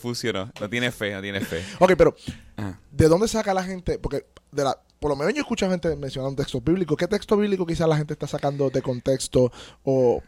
Funcionó. 0.00 0.50
No 0.60 0.68
tiene 0.68 0.90
fe, 0.90 1.12
no 1.14 1.22
tiene 1.22 1.40
fe. 1.40 1.62
Ok, 1.78 1.92
pero 1.96 2.14
Ajá. 2.56 2.80
¿de 2.90 3.08
dónde 3.08 3.28
saca 3.28 3.54
la 3.54 3.64
gente? 3.64 3.98
Porque 3.98 4.26
de 4.52 4.64
la, 4.64 4.78
por 4.98 5.10
lo 5.10 5.16
menos 5.16 5.34
yo 5.34 5.40
escucho 5.40 5.66
a 5.66 5.70
gente 5.70 5.94
mencionar 5.96 6.30
un 6.30 6.36
texto 6.36 6.60
bíblico. 6.60 6.96
¿Qué 6.96 7.06
texto 7.06 7.36
bíblico 7.36 7.66
quizás 7.66 7.88
la 7.88 7.96
gente 7.96 8.12
está 8.12 8.26
sacando 8.26 8.70
de 8.70 8.82
contexto? 8.82 9.52
O 9.82 10.22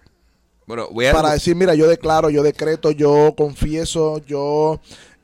Bueno, 0.71 0.89
voy 0.93 1.07
a... 1.07 1.12
para 1.12 1.33
decir, 1.33 1.55
mira, 1.57 1.75
yo 1.75 1.89
declaro, 1.89 2.31
yo 2.31 2.43
decreto, 2.43 2.93
yo 2.93 3.35
confieso, 3.37 4.19
yo... 4.25 4.81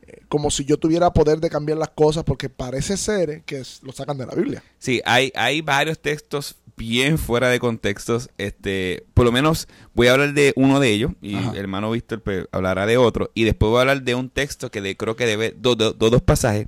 eh, 0.06 0.22
Como 0.28 0.50
si 0.50 0.64
yo 0.64 0.76
tuviera 0.76 1.12
poder 1.12 1.38
de 1.40 1.48
cambiar 1.48 1.78
las 1.78 1.90
cosas, 1.90 2.24
porque 2.24 2.48
parece 2.48 2.96
ser 2.96 3.42
que 3.44 3.60
es- 3.60 3.80
lo 3.82 3.92
sacan 3.92 4.18
de 4.18 4.26
la 4.26 4.34
Biblia. 4.34 4.62
Sí, 4.78 5.00
hay, 5.04 5.32
hay 5.36 5.60
varios 5.60 5.98
textos 6.00 6.56
bien 6.76 7.16
fuera 7.16 7.48
de 7.48 7.58
contextos. 7.60 8.28
Este, 8.38 9.04
por 9.14 9.24
lo 9.24 9.32
menos 9.32 9.66
voy 9.94 10.08
a 10.08 10.12
hablar 10.12 10.34
de 10.34 10.52
uno 10.56 10.78
de 10.80 10.90
ellos 10.90 11.12
y 11.22 11.34
Ajá. 11.36 11.52
el 11.52 11.56
hermano 11.58 11.90
Víctor 11.92 12.20
pues, 12.22 12.46
hablará 12.52 12.84
de 12.86 12.96
otro. 12.98 13.30
Y 13.34 13.44
después 13.44 13.70
voy 13.70 13.78
a 13.78 13.80
hablar 13.82 14.02
de 14.02 14.14
un 14.14 14.28
texto 14.28 14.70
que 14.70 14.80
de- 14.82 14.96
creo 14.96 15.16
que 15.16 15.26
debe, 15.26 15.54
do- 15.56 15.74
do- 15.76 15.92
do- 15.92 16.10
dos 16.10 16.22
pasajes 16.22 16.66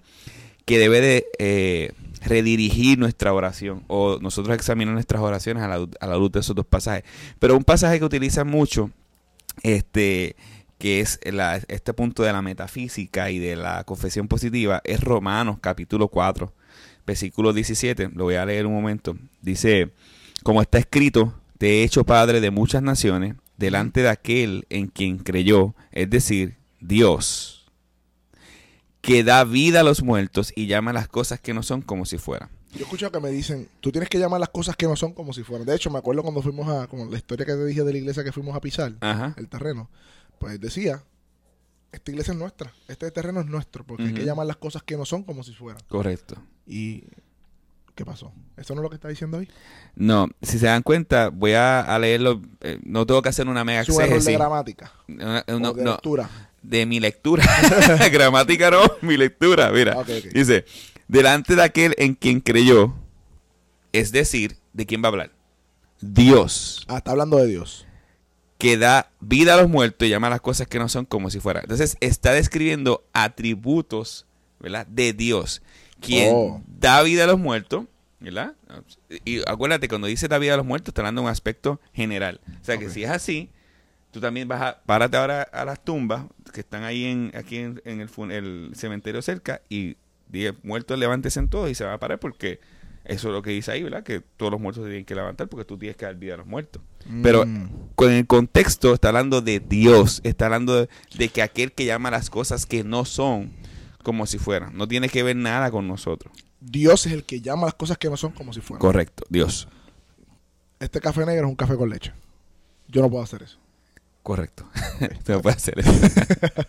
que 0.64 0.78
debe 0.78 1.00
de 1.00 1.26
eh, 1.38 1.92
redirigir 2.22 2.98
nuestra 2.98 3.32
oración 3.32 3.82
o 3.88 4.18
nosotros 4.20 4.54
examinar 4.54 4.94
nuestras 4.94 5.22
oraciones 5.22 5.62
a 5.62 5.68
la, 5.68 6.16
luz 6.16 6.32
de 6.32 6.40
esos 6.40 6.54
dos 6.56 6.66
pasajes. 6.66 7.04
Pero 7.38 7.56
un 7.56 7.64
pasaje 7.64 7.98
que 7.98 8.04
utilizan 8.04 8.48
mucho, 8.48 8.90
este 9.62 10.36
que 10.78 11.00
es 11.00 11.18
la- 11.24 11.60
este 11.68 11.92
punto 11.92 12.22
de 12.22 12.32
la 12.32 12.40
metafísica 12.40 13.30
y 13.30 13.38
de 13.40 13.56
la 13.56 13.82
confesión 13.84 14.28
positiva, 14.28 14.80
es 14.84 15.00
Romanos 15.00 15.58
capítulo 15.60 16.06
4 16.08 16.52
versículo 17.04 17.54
17, 17.54 18.10
lo 18.14 18.24
voy 18.24 18.34
a 18.34 18.44
leer 18.44 18.66
un 18.66 18.74
momento. 18.74 19.16
Dice, 19.40 19.92
como 20.42 20.60
está 20.60 20.76
escrito, 20.78 21.32
te 21.56 21.80
he 21.80 21.82
hecho 21.82 22.04
padre 22.04 22.40
de 22.42 22.50
muchas 22.50 22.82
naciones 22.82 23.34
delante 23.56 24.02
de 24.02 24.10
aquel 24.10 24.66
en 24.68 24.88
quien 24.88 25.16
creyó, 25.18 25.74
es 25.90 26.10
decir, 26.10 26.56
Dios, 26.80 27.57
que 29.00 29.24
da 29.24 29.44
vida 29.44 29.80
a 29.80 29.82
los 29.82 30.02
muertos 30.02 30.52
y 30.54 30.66
llama 30.66 30.92
las 30.92 31.08
cosas 31.08 31.40
que 31.40 31.54
no 31.54 31.62
son 31.62 31.82
como 31.82 32.04
si 32.06 32.18
fueran. 32.18 32.50
Yo 32.72 32.80
he 32.80 32.82
escuchado 32.82 33.12
que 33.12 33.20
me 33.20 33.30
dicen, 33.30 33.68
tú 33.80 33.90
tienes 33.90 34.10
que 34.10 34.18
llamar 34.18 34.40
las 34.40 34.50
cosas 34.50 34.76
que 34.76 34.86
no 34.86 34.94
son 34.96 35.12
como 35.12 35.32
si 35.32 35.42
fueran. 35.42 35.66
De 35.66 35.74
hecho, 35.74 35.90
me 35.90 35.98
acuerdo 35.98 36.22
cuando 36.22 36.42
fuimos 36.42 36.68
a, 36.68 36.86
como 36.86 37.06
la 37.06 37.16
historia 37.16 37.46
que 37.46 37.52
te 37.52 37.64
dije 37.64 37.82
de 37.82 37.92
la 37.92 37.98
iglesia 37.98 38.22
que 38.24 38.32
fuimos 38.32 38.54
a 38.54 38.60
pisar, 38.60 38.94
Ajá. 39.00 39.34
el 39.38 39.48
terreno, 39.48 39.88
pues 40.38 40.60
decía, 40.60 41.02
esta 41.92 42.10
iglesia 42.10 42.32
es 42.32 42.38
nuestra, 42.38 42.72
este 42.88 43.10
terreno 43.10 43.40
es 43.40 43.46
nuestro, 43.46 43.84
porque 43.84 44.04
hay 44.04 44.14
que 44.14 44.24
llamar 44.24 44.46
las 44.46 44.56
cosas 44.58 44.82
que 44.82 44.96
no 44.96 45.06
son 45.06 45.22
como 45.22 45.42
si 45.42 45.54
fueran. 45.54 45.82
Correcto. 45.88 46.36
¿Y 46.66 47.04
qué 47.98 48.04
pasó? 48.04 48.32
¿Eso 48.56 48.74
no 48.74 48.80
es 48.80 48.84
lo 48.84 48.88
que 48.90 48.94
está 48.94 49.08
diciendo 49.08 49.38
ahí? 49.38 49.48
No, 49.96 50.28
si 50.40 50.58
se 50.60 50.66
dan 50.66 50.82
cuenta, 50.84 51.30
voy 51.30 51.52
a, 51.54 51.80
a 51.80 51.98
leerlo. 51.98 52.40
eh, 52.60 52.78
no 52.84 53.04
tengo 53.06 53.20
que 53.22 53.28
hacer 53.28 53.48
una 53.48 53.64
mega 53.64 53.80
Es 53.80 53.88
un 53.88 53.96
error 53.96 54.08
de 54.10 54.14
exégesis. 54.16 54.38
gramática, 54.38 54.92
Una- 55.08 55.44
o 55.48 55.58
no, 55.58 55.72
de 55.72 55.82
no, 55.82 55.90
lectura. 55.92 56.30
de 56.62 56.86
mi 56.86 57.00
lectura. 57.00 57.44
Gramática 58.12 58.70
no, 58.70 58.82
mi 59.02 59.16
lectura. 59.16 59.70
Mira, 59.72 59.96
dice, 60.32 60.64
delante 61.08 61.56
de 61.56 61.62
aquel 61.62 61.94
en 61.98 62.14
quien 62.14 62.40
creyó, 62.40 62.94
es 63.92 64.12
decir, 64.12 64.56
¿de 64.72 64.86
quién 64.86 65.02
va 65.02 65.06
a 65.06 65.10
hablar? 65.10 65.32
Dios, 66.00 66.84
Ah, 66.88 66.98
está 66.98 67.10
hablando 67.10 67.36
de 67.38 67.48
Dios. 67.48 67.84
que 68.58 68.76
da 68.78 69.10
vida 69.20 69.54
a 69.54 69.56
los 69.56 69.68
muertos 69.68 70.06
y 70.06 70.10
llama 70.10 70.30
las 70.30 70.40
cosas 70.40 70.68
que 70.68 70.78
no 70.78 70.88
son 70.88 71.04
como 71.04 71.30
si 71.30 71.40
fueran. 71.40 71.64
Entonces, 71.64 71.96
está 72.00 72.32
describiendo 72.32 73.04
atributos, 73.12 74.26
¿verdad? 74.60 74.86
De 74.86 75.12
Dios, 75.12 75.62
quien 76.00 76.30
Oh. 76.34 76.62
da 76.66 77.02
vida 77.02 77.24
a 77.24 77.26
los 77.26 77.38
muertos, 77.38 77.84
¿verdad? 78.20 78.54
Y 79.24 79.40
acuérdate, 79.48 79.88
cuando 79.88 80.06
dice 80.06 80.28
da 80.28 80.38
vida 80.38 80.54
a 80.54 80.56
los 80.56 80.66
muertos, 80.66 80.88
está 80.88 81.02
hablando 81.02 81.20
de 81.22 81.26
un 81.26 81.30
aspecto 81.30 81.80
general. 81.92 82.40
O 82.60 82.64
sea, 82.64 82.78
que 82.78 82.90
si 82.90 83.04
es 83.04 83.10
así, 83.10 83.50
tú 84.10 84.20
también 84.20 84.48
vas 84.48 84.60
a, 84.62 84.80
párate 84.86 85.16
ahora 85.16 85.42
a 85.42 85.64
las 85.64 85.82
tumbas 85.84 86.24
que 86.52 86.60
están 86.60 86.82
ahí 86.84 87.04
en, 87.04 87.32
aquí 87.34 87.56
en, 87.58 87.80
en 87.84 88.00
el, 88.00 88.70
cementerio 88.74 89.22
cerca 89.22 89.60
y 89.68 89.96
diga, 90.28 90.54
muertos 90.62 90.98
levántese 90.98 91.38
en 91.40 91.48
todos 91.48 91.70
y 91.70 91.74
se 91.74 91.84
van 91.84 91.92
a 91.94 91.98
parar 91.98 92.18
porque 92.18 92.60
eso 93.04 93.28
es 93.28 93.34
lo 93.34 93.40
que 93.42 93.50
dice 93.50 93.70
ahí, 93.72 93.82
¿verdad? 93.82 94.02
Que 94.02 94.20
todos 94.36 94.52
los 94.52 94.60
muertos 94.60 94.82
se 94.84 94.90
tienen 94.90 95.04
que 95.06 95.14
levantar 95.14 95.48
porque 95.48 95.64
tú 95.64 95.78
tienes 95.78 95.96
que 95.96 96.04
dar 96.04 96.14
vida 96.16 96.34
a 96.34 96.36
los 96.38 96.46
muertos. 96.46 96.82
Pero 97.22 97.46
Mm. 97.46 97.68
con 97.94 98.12
el 98.12 98.26
contexto 98.26 98.92
está 98.92 99.08
hablando 99.08 99.40
de 99.40 99.60
Dios, 99.60 100.20
está 100.24 100.46
hablando 100.46 100.74
de, 100.74 100.88
de 101.16 101.28
que 101.30 101.40
aquel 101.40 101.72
que 101.72 101.86
llama 101.86 102.10
las 102.10 102.28
cosas 102.28 102.66
que 102.66 102.84
no 102.84 103.04
son 103.06 103.50
como 104.08 104.26
si 104.26 104.38
fueran. 104.38 104.76
No 104.76 104.88
tiene 104.88 105.08
que 105.08 105.22
ver 105.22 105.36
nada 105.36 105.70
con 105.70 105.86
nosotros. 105.86 106.32
Dios 106.60 107.06
es 107.06 107.12
el 107.12 107.24
que 107.24 107.40
llama 107.40 107.66
las 107.66 107.74
cosas 107.74 107.98
que 107.98 108.08
no 108.10 108.16
son 108.16 108.32
como 108.32 108.52
si 108.52 108.60
fueran. 108.60 108.80
Correcto, 108.80 109.24
Dios. 109.28 109.68
Este 110.80 111.00
café 111.00 111.26
negro 111.26 111.44
es 111.46 111.50
un 111.50 111.56
café 111.56 111.76
con 111.76 111.90
leche. 111.90 112.12
Yo 112.88 113.02
no 113.02 113.10
puedo 113.10 113.22
hacer 113.22 113.42
eso. 113.42 113.58
Correcto. 114.22 114.66
Usted 115.00 115.34
no 115.34 115.42
puede 115.42 115.56
hacer 115.56 115.78
eso. 115.78 115.92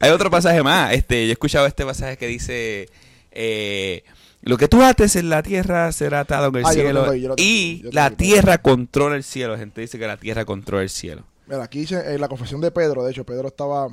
Hay 0.00 0.10
otro 0.10 0.30
pasaje 0.30 0.62
más. 0.62 0.92
Este, 0.92 1.24
yo 1.26 1.30
he 1.30 1.32
escuchado 1.32 1.66
este 1.66 1.84
pasaje 1.84 2.16
que 2.16 2.26
dice 2.26 2.88
eh, 3.32 4.04
lo 4.42 4.56
que 4.56 4.68
tú 4.68 4.82
ates 4.82 5.16
en 5.16 5.28
la 5.28 5.42
tierra 5.42 5.90
será 5.92 6.20
atado 6.20 6.48
en 6.48 6.56
el 6.56 6.64
Ah, 6.66 6.72
cielo. 6.72 7.10
tengo 7.10 7.12
tengo 7.12 7.34
y 7.38 7.82
la 7.92 8.10
tierra 8.10 8.58
controla 8.58 9.16
el 9.16 9.24
cielo. 9.24 9.54
La 9.54 9.58
gente 9.58 9.80
dice 9.80 9.98
que 9.98 10.06
la 10.06 10.16
tierra 10.16 10.44
controla 10.44 10.82
el 10.82 10.90
cielo. 10.90 11.24
Mira, 11.46 11.62
aquí 11.62 11.80
dice 11.80 12.14
en 12.14 12.20
la 12.20 12.28
confesión 12.28 12.60
de 12.60 12.70
Pedro, 12.70 13.04
de 13.04 13.12
hecho, 13.12 13.24
Pedro 13.24 13.48
estaba, 13.48 13.88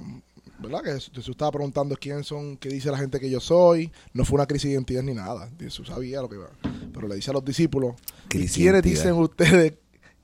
¿verdad? 0.64 0.84
Que 0.84 0.92
Jesús 0.94 1.30
estaba 1.30 1.52
preguntando 1.52 1.96
quién 1.96 2.24
son, 2.24 2.58
qué 2.58 2.70
dice 2.70 2.90
la 2.90 2.98
gente 2.98 3.20
que 3.20 3.30
yo 3.30 3.40
soy. 3.40 3.92
No 4.14 4.26
fue 4.26 4.36
una 4.36 4.48
crisis 4.48 4.70
de 4.70 4.74
identidad 4.74 5.04
ni 5.04 5.14
nada. 5.14 5.50
Jesús 5.60 5.88
sabía 5.88 6.22
lo 6.22 6.30
que 6.30 6.36
iba. 6.36 6.50
Pero 6.94 7.08
le 7.08 7.16
dice 7.16 7.32
a 7.32 7.34
los 7.34 7.46
discípulos, 7.46 7.96
¿y 8.26 8.30
Crisis 8.30 8.56
de 8.56 8.62
quiénes 8.64 8.84
dicen 8.84 9.14
ustedes 9.14 9.74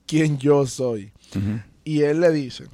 quién 0.08 0.38
yo 0.40 0.66
soy? 0.66 1.12
Y 1.84 2.02
él 2.02 2.20
le 2.22 2.32
dice, 2.32 2.66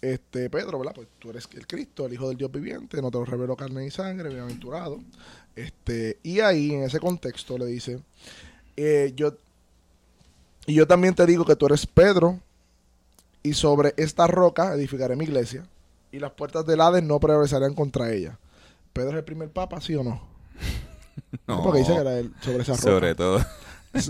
este 0.00 0.50
Pedro, 0.50 0.78
¿verdad? 0.78 0.94
Pues 0.94 1.08
tú 1.18 1.30
eres 1.30 1.48
el 1.54 1.66
Cristo, 1.66 2.06
el 2.06 2.12
Hijo 2.12 2.28
del 2.28 2.36
Dios 2.36 2.52
viviente, 2.52 3.00
no 3.00 3.10
te 3.10 3.18
lo 3.18 3.24
reveló 3.24 3.56
carne 3.56 3.86
y 3.86 3.90
sangre, 3.90 4.28
bienaventurado. 4.28 5.00
Este, 5.56 6.18
y 6.22 6.40
ahí, 6.40 6.72
en 6.72 6.82
ese 6.82 7.00
contexto, 7.00 7.58
le 7.58 7.66
dice, 7.66 8.00
eh, 8.76 9.12
yo, 9.16 9.36
y 10.66 10.74
yo 10.74 10.86
también 10.86 11.14
te 11.14 11.26
digo 11.26 11.44
que 11.44 11.56
tú 11.56 11.66
eres 11.66 11.86
Pedro, 11.86 12.40
y 13.42 13.52
sobre 13.52 13.94
esta 13.96 14.26
roca 14.26 14.74
edificaré 14.74 15.16
mi 15.16 15.24
iglesia, 15.24 15.66
y 16.14 16.20
las 16.20 16.30
puertas 16.30 16.64
del 16.64 16.80
Hades 16.80 17.02
no 17.02 17.18
prevalecerán 17.18 17.74
contra 17.74 18.12
ella. 18.12 18.38
¿Pedro 18.92 19.10
es 19.10 19.16
el 19.16 19.24
primer 19.24 19.50
papa, 19.50 19.80
sí 19.80 19.96
o 19.96 20.04
no? 20.04 20.22
No, 21.48 21.62
Porque 21.62 21.80
dice 21.80 21.92
que 21.92 22.00
era 22.00 22.18
él 22.18 22.32
sobre 22.40 22.62
esa 22.62 22.72
roca. 22.72 22.82
sobre 22.82 23.14
todo. 23.16 23.44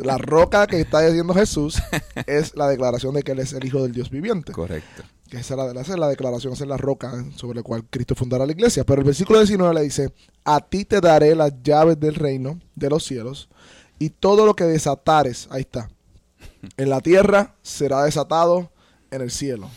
La 0.05 0.19
roca 0.19 0.67
que 0.67 0.81
está 0.81 1.01
diciendo 1.01 1.33
Jesús 1.35 1.83
es 2.27 2.55
la 2.55 2.69
declaración 2.69 3.15
de 3.15 3.23
que 3.23 3.33
él 3.33 3.39
es 3.39 3.53
el 3.55 3.65
Hijo 3.65 3.83
del 3.83 3.93
Dios 3.93 4.11
viviente. 4.11 4.53
Correcto. 4.53 5.03
que 5.31 5.39
esa 5.39 5.55
es 5.55 5.75
la, 5.75 5.81
esa 5.81 5.93
es 5.95 5.99
la 5.99 6.09
declaración, 6.09 6.53
esa 6.53 6.65
es 6.65 6.69
la 6.69 6.77
roca 6.77 7.13
sobre 7.37 7.57
la 7.57 7.63
cual 7.63 7.85
Cristo 7.89 8.15
fundará 8.15 8.45
la 8.45 8.53
iglesia. 8.53 8.85
Pero 8.85 9.01
el 9.01 9.07
versículo 9.07 9.39
19 9.39 9.75
le 9.75 9.83
dice, 9.83 10.13
a 10.45 10.61
ti 10.61 10.85
te 10.85 11.01
daré 11.01 11.35
las 11.35 11.53
llaves 11.63 11.99
del 11.99 12.15
reino 12.15 12.61
de 12.75 12.91
los 12.91 13.05
cielos 13.05 13.49
y 13.99 14.11
todo 14.11 14.45
lo 14.45 14.55
que 14.55 14.65
desatares, 14.65 15.49
ahí 15.51 15.63
está, 15.63 15.89
en 16.77 16.91
la 16.91 17.01
tierra 17.01 17.55
será 17.63 18.05
desatado 18.05 18.71
en 19.11 19.23
el 19.23 19.31
cielo. 19.31 19.71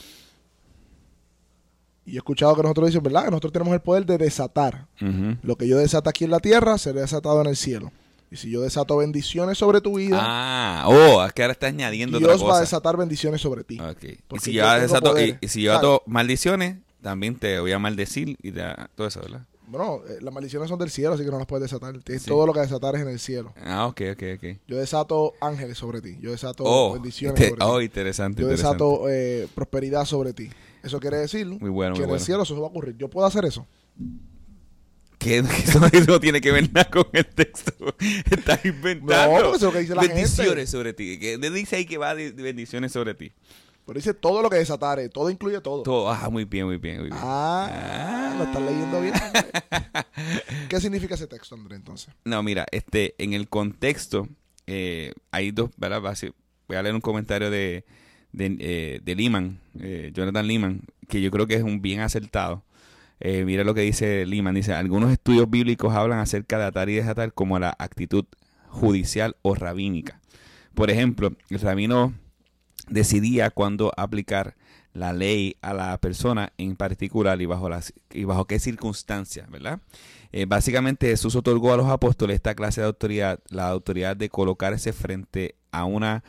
Y 2.07 2.15
he 2.15 2.17
escuchado 2.17 2.55
que 2.55 2.63
nosotros 2.63 2.87
dicen, 2.87 3.03
¿verdad? 3.03 3.25
Que 3.25 3.29
nosotros 3.31 3.51
tenemos 3.53 3.73
el 3.75 3.81
poder 3.81 4.05
de 4.05 4.17
desatar. 4.17 4.87
Lo 5.43 5.55
que 5.57 5.67
yo 5.67 5.77
desata 5.77 6.09
aquí 6.09 6.23
en 6.23 6.31
la 6.31 6.39
tierra 6.39 6.77
será 6.79 7.01
desatado 7.01 7.41
en 7.41 7.47
el 7.47 7.55
cielo. 7.57 7.91
Y 8.31 8.35
si 8.37 8.49
yo 8.49 8.61
desato 8.61 8.97
bendiciones 8.97 9.57
sobre 9.57 9.79
tu 9.81 9.97
vida, 9.97 10.17
Ah, 10.19 10.83
oh, 10.87 11.23
es 11.25 11.31
que 11.33 11.43
ahora 11.43 11.51
está 11.53 11.67
añadiendo 11.67 12.17
Dios 12.17 12.29
otra 12.29 12.43
va 12.45 12.49
a 12.49 12.53
cosa. 12.55 12.61
desatar 12.61 12.97
bendiciones 12.97 13.39
sobre 13.41 13.63
ti. 13.63 13.79
Ok. 13.79 14.03
Y 14.03 14.39
si 14.39 14.51
yo 14.53 14.63
yo, 14.65 14.81
desato, 14.81 15.15
y, 15.21 15.37
si 15.47 15.61
yo 15.61 15.73
ato 15.75 16.01
maldiciones, 16.07 16.77
también 17.01 17.35
te 17.35 17.59
voy 17.59 17.71
a 17.73 17.79
maldecir 17.79 18.37
y 18.41 18.51
te- 18.51 18.63
todo 18.95 19.07
eso, 19.07 19.21
¿verdad? 19.21 19.41
Bueno, 19.69 19.99
eh, 20.09 20.19
las 20.21 20.33
maldiciones 20.33 20.69
son 20.69 20.79
del 20.79 20.89
cielo, 20.89 21.13
así 21.13 21.25
que 21.25 21.29
no 21.31 21.37
las 21.37 21.45
puedes 21.47 21.69
desatar. 21.69 21.93
Sí. 22.05 22.25
Todo 22.25 22.45
lo 22.47 22.53
que 22.53 22.61
desatar 22.61 22.95
es 22.95 23.01
en 23.01 23.09
el 23.09 23.19
cielo. 23.19 23.53
Ah, 23.65 23.85
ok, 23.87 24.01
ok, 24.13 24.23
ok. 24.37 24.43
Yo 24.67 24.77
desato 24.77 25.33
ángeles 25.41 25.77
sobre 25.77 25.99
ti. 26.01 26.17
Yo 26.21 26.31
desato 26.31 26.63
Oh, 26.65 26.93
bendiciones 26.93 27.39
este- 27.39 27.49
sobre 27.57 27.65
oh, 27.65 27.79
ti. 27.79 27.85
interesante, 27.85 28.41
Yo 28.41 28.47
interesante. 28.49 28.83
desato 28.83 29.09
eh, 29.09 29.47
prosperidad 29.53 30.05
sobre 30.05 30.31
ti. 30.33 30.49
Eso 30.87 30.99
quiere 31.01 31.17
decir 31.17 31.45
Muy 31.45 31.69
bueno, 31.69 31.93
que 31.93 31.99
muy 31.99 32.03
en 32.03 32.09
bueno. 32.09 32.15
el 32.15 32.21
cielo 32.21 32.43
eso 32.43 32.55
va 32.59 32.67
a 32.67 32.69
ocurrir. 32.69 32.95
Yo 32.97 33.09
puedo 33.09 33.27
hacer 33.27 33.43
eso. 33.45 33.67
Que 35.17 35.39
eso 35.63 35.79
no 36.07 36.19
tiene 36.19 36.39
que 36.39 36.51
ver 36.51 36.71
nada 36.71 36.89
con 36.89 37.07
el 37.11 37.25
texto. 37.25 37.73
Estás 38.31 38.63
inventando. 38.63 39.39
No, 39.39 39.43
porque 39.43 39.47
eso 39.47 39.55
es 39.55 39.61
lo 39.63 39.71
que 39.73 39.79
dice 39.79 39.95
la 39.95 40.01
bendiciones 40.01 40.55
gente. 40.55 40.67
sobre 40.67 40.93
ti. 40.93 41.19
Que 41.19 41.37
dice 41.37 41.75
ahí 41.75 41.85
que 41.85 41.97
va 41.97 42.15
de 42.15 42.31
bendiciones 42.31 42.93
sobre 42.93 43.13
ti. 43.15 43.33
Pero 43.85 43.97
dice 43.97 44.13
todo 44.13 44.41
lo 44.41 44.49
que 44.49 44.57
desatare. 44.57 45.09
Todo 45.09 45.29
incluye 45.29 45.59
todo. 45.61 45.83
Todo, 45.83 46.09
ah, 46.09 46.29
muy 46.29 46.45
bien, 46.45 46.65
muy 46.65 46.77
bien, 46.77 46.99
muy 46.99 47.09
bien. 47.09 47.19
Ah, 47.21 48.35
lo 48.37 48.43
estás 48.43 48.61
leyendo 48.61 49.01
bien. 49.01 49.13
¿Qué 50.69 50.79
significa 50.81 51.15
ese 51.15 51.27
texto, 51.27 51.55
André, 51.55 51.77
entonces? 51.77 52.13
No, 52.25 52.43
mira, 52.43 52.65
este, 52.71 53.15
en 53.17 53.33
el 53.33 53.47
contexto, 53.49 54.27
eh, 54.67 55.13
hay 55.31 55.51
dos, 55.51 55.69
¿verdad? 55.77 56.01
Voy 56.67 56.77
a 56.77 56.83
leer 56.83 56.95
un 56.95 57.01
comentario 57.01 57.49
de, 57.49 57.85
de, 58.33 58.57
eh, 58.59 58.99
de 59.03 59.15
Lehman, 59.15 59.59
eh, 59.81 60.11
Jonathan 60.13 60.47
Lehman, 60.47 60.81
que 61.07 61.21
yo 61.21 61.31
creo 61.31 61.47
que 61.47 61.55
es 61.55 61.63
un 61.63 61.81
bien 61.81 62.01
acertado. 62.01 62.63
eh, 63.19 63.45
mira 63.45 63.63
lo 63.63 63.73
que 63.73 63.81
dice 63.81 64.25
Liman, 64.25 64.55
dice, 64.55 64.73
algunos 64.73 65.11
estudios 65.11 65.49
bíblicos 65.49 65.93
hablan 65.93 66.19
acerca 66.19 66.57
de 66.57 66.65
atar 66.65 66.89
y 66.89 66.95
desatar 66.95 67.33
como 67.33 67.57
la 67.59 67.75
actitud 67.79 68.25
judicial 68.69 69.35
o 69.41 69.55
rabínica. 69.55 70.21
Por 70.75 70.91
ejemplo, 70.91 71.35
el 71.49 71.59
rabino 71.59 72.13
decidía 72.89 73.49
cuándo 73.49 73.91
aplicar 73.97 74.55
la 74.93 75.13
ley 75.13 75.57
a 75.61 75.73
la 75.73 75.97
persona 75.99 76.53
en 76.57 76.75
particular 76.75 77.41
y 77.41 77.45
bajo, 77.45 77.69
las, 77.69 77.93
y 78.11 78.23
bajo 78.23 78.45
qué 78.45 78.59
circunstancias, 78.59 79.49
¿verdad? 79.49 79.79
Eh, 80.31 80.45
básicamente 80.45 81.07
Jesús 81.07 81.35
otorgó 81.35 81.73
a 81.73 81.77
los 81.77 81.87
apóstoles 81.87 82.35
esta 82.35 82.55
clase 82.55 82.81
de 82.81 82.87
autoridad, 82.87 83.39
la 83.49 83.69
autoridad 83.69 84.15
de 84.15 84.29
colocarse 84.29 84.93
frente 84.93 85.55
a, 85.71 85.85
una, 85.85 86.23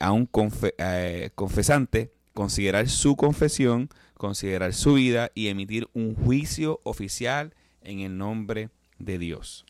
a 0.00 0.12
un 0.12 0.26
confesante, 0.26 2.12
considerar 2.34 2.88
su 2.88 3.16
confesión, 3.16 3.88
considerar 4.14 4.72
su 4.74 4.94
vida 4.94 5.30
y 5.34 5.48
emitir 5.48 5.88
un 5.92 6.14
juicio 6.14 6.80
oficial 6.84 7.54
en 7.82 8.00
el 8.00 8.16
nombre 8.18 8.70
de 8.98 9.18
Dios. 9.18 9.64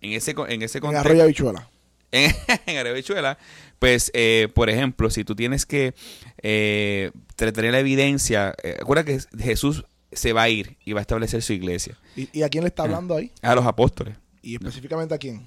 En 0.00 0.12
ese, 0.12 0.34
en 0.48 0.62
ese 0.62 0.80
contexto... 0.80 1.12
En 1.12 1.26
Bichuela. 1.26 1.70
En, 2.16 2.32
en 2.66 2.94
Bichuela, 2.94 3.38
pues, 3.80 4.12
por 4.54 4.70
ejemplo, 4.70 5.10
si 5.10 5.24
tú 5.24 5.34
tienes 5.34 5.66
que 5.66 5.94
tener 6.40 7.72
la 7.72 7.80
evidencia, 7.80 8.54
recuerda 8.62 9.04
que 9.04 9.18
Jesús 9.36 9.84
se 10.14 10.32
va 10.32 10.42
a 10.42 10.48
ir 10.48 10.76
y 10.84 10.92
va 10.92 11.00
a 11.00 11.02
establecer 11.02 11.42
su 11.42 11.52
iglesia. 11.52 11.98
¿Y, 12.16 12.42
a 12.42 12.48
quién 12.48 12.64
le 12.64 12.68
está 12.68 12.84
hablando 12.84 13.16
ahí? 13.16 13.32
A 13.42 13.54
los 13.54 13.66
apóstoles. 13.66 14.16
¿Y 14.42 14.54
específicamente 14.54 15.14
a 15.14 15.18
quién? 15.18 15.42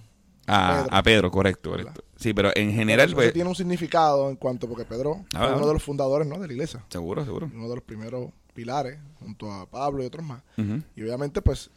A 0.48 1.02
Pedro, 1.04 1.30
correcto, 1.30 1.72
correcto. 1.72 2.04
Sí, 2.16 2.34
pero 2.34 2.52
en 2.56 2.74
general... 2.74 3.14
Pues, 3.14 3.34
tiene 3.34 3.50
un 3.50 3.56
significado 3.56 4.30
en 4.30 4.36
cuanto, 4.38 4.68
porque 4.68 4.86
Pedro 4.86 5.26
ah, 5.36 5.54
uno 5.56 5.68
de 5.68 5.74
los 5.74 5.84
fundadores 5.84 6.28
¿no? 6.28 6.40
de 6.40 6.48
la 6.48 6.54
iglesia. 6.54 6.84
Seguro, 6.90 7.24
seguro. 7.24 7.52
Uno 7.54 7.70
de 7.70 7.76
los 7.76 7.84
primeros 7.84 8.32
pilares, 8.54 8.98
junto 9.20 9.52
a 9.52 9.70
Pablo 9.70 10.04
y 10.04 10.08
otros 10.08 10.26
más. 10.26 10.42
Y 10.96 11.04
obviamente, 11.04 11.42
pues, 11.42 11.70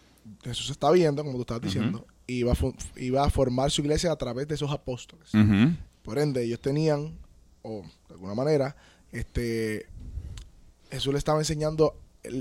Jesús 0.42 0.70
está 0.70 0.90
viendo, 0.90 1.22
como 1.22 1.36
tú 1.36 1.42
estabas 1.42 1.62
diciendo, 1.62 2.06
y 2.26 2.42
va, 2.42 2.52
a 2.52 2.56
iba 2.96 3.24
a 3.24 3.30
formar 3.30 3.70
su 3.70 3.82
iglesia 3.82 4.12
a 4.12 4.16
través 4.16 4.48
de 4.48 4.54
esos 4.54 4.70
apóstoles. 4.70 5.30
Por 6.02 6.18
ende, 6.18 6.42
ellos 6.44 6.60
tenían, 6.60 7.18
o 7.62 7.82
de 8.08 8.14
alguna 8.14 8.34
manera, 8.34 8.76
este 9.12 9.86
Jesús 10.90 11.12
le 11.12 11.18
estaba 11.18 11.38
enseñando 11.38 11.96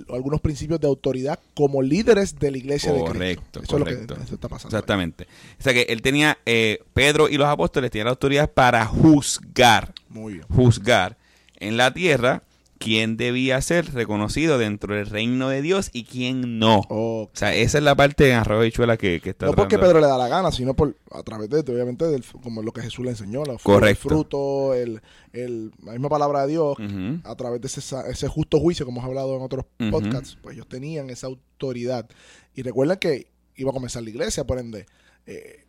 algunos 0.09 0.41
principios 0.41 0.79
de 0.79 0.88
autoridad 0.88 1.39
como 1.53 1.81
líderes 1.81 2.38
de 2.38 2.51
la 2.51 2.57
iglesia 2.57 2.91
de 2.91 3.03
Cristo. 3.03 3.62
Eso 3.62 3.77
correcto. 3.77 4.13
es 4.13 4.19
lo 4.19 4.25
que 4.25 4.36
está 4.36 4.50
pasando. 4.50 4.75
Exactamente. 4.75 5.27
O 5.59 5.63
sea 5.63 5.74
que 5.74 5.83
él 5.83 6.01
tenía, 6.01 6.38
eh, 6.45 6.83
Pedro 6.93 7.29
y 7.29 7.38
los 7.38 7.48
apóstoles 7.48 7.91
tenían 7.91 8.05
la 8.05 8.12
autoridad 8.12 8.51
para 8.51 8.86
juzgar. 8.86 9.93
Muy 10.09 10.33
bien. 10.33 10.45
Juzgar 10.50 11.17
en 11.55 11.77
la 11.77 11.93
tierra 11.93 12.43
quién 12.79 13.17
debía 13.17 13.62
ser 13.62 13.93
reconocido 13.93 14.57
dentro 14.57 14.95
del 14.95 15.05
reino 15.05 15.50
de 15.50 15.62
Dios 15.62 15.89
y 15.93 16.05
quién 16.05 16.57
no. 16.59 16.81
O 16.89 17.29
sea, 17.33 17.53
esa 17.53 17.77
es 17.77 17.83
la 17.83 17.93
parte 17.93 18.24
de 18.24 18.33
arroz 18.33 18.65
y 18.65 18.71
chuela 18.71 18.98
que, 18.98 19.19
que 19.19 19.31
está 19.31 19.45
No 19.45 19.53
porque 19.53 19.77
Pedro 19.77 20.00
le 20.00 20.07
da 20.07 20.17
la 20.17 20.29
gana, 20.29 20.51
sino 20.51 20.74
por 20.74 20.95
a 21.12 21.21
través 21.24 21.50
de, 21.50 21.59
obviamente, 21.59 22.05
del, 22.05 22.24
como 22.41 22.63
lo 22.63 22.71
que 22.71 22.81
Jesús 22.81 23.03
le 23.03 23.12
enseñó, 23.12 23.43
la 23.43 23.57
el 23.88 23.95
fruto, 23.95 24.74
el, 24.74 25.01
el, 25.33 25.71
la 25.83 25.91
misma 25.91 26.09
palabra 26.09 26.41
de 26.43 26.48
Dios, 26.48 26.77
a 27.24 27.36
través 27.36 27.62
de 27.62 27.67
ese, 27.67 27.81
ese, 28.09 28.27
justo 28.27 28.59
juicio, 28.59 28.86
como 28.86 29.01
hemos 29.01 29.09
hablado 29.09 29.36
en 29.36 29.41
otros 29.41 29.65
podcasts, 29.91 30.38
pues 30.41 30.55
ellos 30.55 30.67
tenían 30.67 31.09
esa 31.09 31.27
autoridad. 31.27 32.09
Y 32.55 32.63
recuerden 32.63 32.98
que 32.98 33.27
iba 33.55 33.71
a 33.71 33.74
comenzar 33.74 34.03
la 34.03 34.09
iglesia, 34.09 34.45
por 34.45 34.57
ende, 34.57 34.86
eh, 35.25 35.65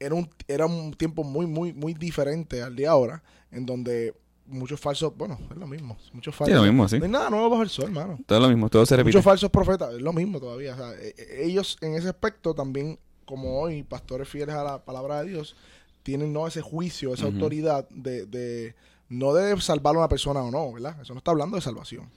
era, 0.00 0.14
un, 0.16 0.28
era 0.48 0.66
un 0.66 0.94
tiempo 0.94 1.22
muy, 1.22 1.46
muy, 1.46 1.72
muy 1.72 1.94
diferente 1.94 2.60
al 2.60 2.74
de 2.74 2.88
ahora, 2.88 3.22
en 3.52 3.66
donde 3.66 4.14
muchos 4.46 4.80
falsos, 4.80 5.16
bueno, 5.16 5.38
es 5.50 5.56
lo 5.56 5.66
mismo, 5.66 5.96
muchos 6.12 6.34
falsos. 6.34 6.52
Sí, 6.52 6.58
lo 6.58 6.64
mismo, 6.64 6.88
sí. 6.88 6.98
No 6.98 7.04
hay 7.04 7.10
nada 7.10 7.30
nuevo 7.30 7.50
bajo 7.50 7.62
el 7.62 7.68
sol, 7.68 7.86
hermano. 7.86 8.18
Todo 8.26 8.40
lo 8.40 8.48
mismo, 8.48 8.68
todo 8.68 8.84
se 8.86 8.96
repite. 8.96 9.16
Muchos 9.16 9.24
falsos 9.24 9.50
profetas, 9.50 9.94
es 9.94 10.02
lo 10.02 10.12
mismo 10.12 10.40
todavía. 10.40 10.74
O 10.74 10.76
sea, 10.76 10.92
e, 10.94 11.14
e, 11.16 11.46
ellos 11.46 11.76
en 11.80 11.94
ese 11.94 12.08
aspecto 12.08 12.54
también, 12.54 12.98
como 13.24 13.60
hoy, 13.60 13.82
pastores 13.82 14.28
fieles 14.28 14.54
a 14.54 14.64
la 14.64 14.84
palabra 14.84 15.22
de 15.22 15.30
Dios, 15.30 15.56
tienen 16.02 16.32
no 16.32 16.46
ese 16.46 16.60
juicio, 16.60 17.14
esa 17.14 17.26
autoridad 17.26 17.88
de, 17.88 18.26
de, 18.26 18.74
no 19.08 19.32
de 19.32 19.58
salvar 19.60 19.94
a 19.94 19.98
una 19.98 20.08
persona 20.08 20.42
o 20.42 20.50
no, 20.50 20.72
¿verdad? 20.72 21.00
Eso 21.00 21.14
no 21.14 21.18
está 21.18 21.30
hablando 21.30 21.56
de 21.56 21.62
salvación. 21.62 22.10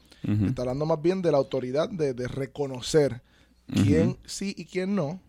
Está 0.45 0.63
hablando 0.63 0.85
más 0.85 1.01
bien 1.01 1.21
de 1.21 1.31
la 1.31 1.37
autoridad 1.37 1.89
de, 1.89 2.13
de 2.13 2.27
reconocer 2.27 3.21
quién 3.71 4.17
sí 4.25 4.53
y 4.57 4.65
quién 4.65 4.93
no 4.93 5.21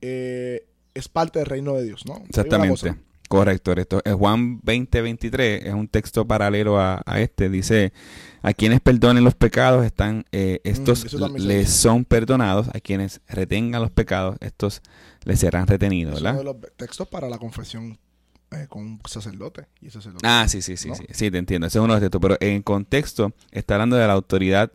eh, 0.00 0.66
es 0.94 1.08
parte 1.08 1.38
del 1.38 1.46
reino 1.46 1.74
de 1.74 1.84
Dios, 1.84 2.06
¿no? 2.06 2.22
Exactamente. 2.28 2.94
Correcto, 3.28 3.72
esto 3.72 4.00
es 4.04 4.14
Juan 4.14 4.60
20:23, 4.62 5.66
es 5.66 5.74
un 5.74 5.86
texto 5.86 6.26
paralelo 6.26 6.80
a, 6.80 7.02
este, 7.16 7.50
dice, 7.50 7.92
a 8.40 8.54
quienes 8.54 8.80
perdonen 8.80 9.22
los 9.22 9.34
pecados 9.34 9.84
están, 9.84 10.24
eh, 10.32 10.62
mm, 10.64 10.68
estos 10.68 11.12
les 11.38 11.68
son 11.68 12.06
perdonados, 12.06 12.68
a 12.68 12.80
quienes 12.80 13.20
retengan 13.28 13.82
los 13.82 13.90
pecados, 13.90 14.38
estos 14.40 14.80
les 15.24 15.40
serán 15.40 15.66
retenidos, 15.66 16.14
¿verdad? 16.14 16.36
Es 16.36 16.40
uno 16.40 16.54
de 16.54 16.60
los 16.62 16.72
textos 16.76 17.06
para 17.06 17.28
la 17.28 17.36
confesión 17.36 17.98
eh, 18.50 18.66
con 18.66 18.82
un 18.82 19.00
sacerdote, 19.06 19.66
y 19.82 19.90
sacerdote. 19.90 20.26
Ah, 20.26 20.46
sí, 20.48 20.62
sí, 20.62 20.78
sí, 20.78 20.88
sí, 20.94 21.04
sí, 21.10 21.30
te 21.30 21.36
entiendo, 21.36 21.66
ese 21.66 21.78
es 21.78 21.84
uno 21.84 21.94
de 21.94 22.00
los 22.00 22.10
textos, 22.10 22.22
pero 22.22 22.38
en 22.40 22.62
contexto 22.62 23.34
está 23.50 23.74
hablando 23.74 23.96
de 23.96 24.06
la 24.06 24.14
autoridad 24.14 24.72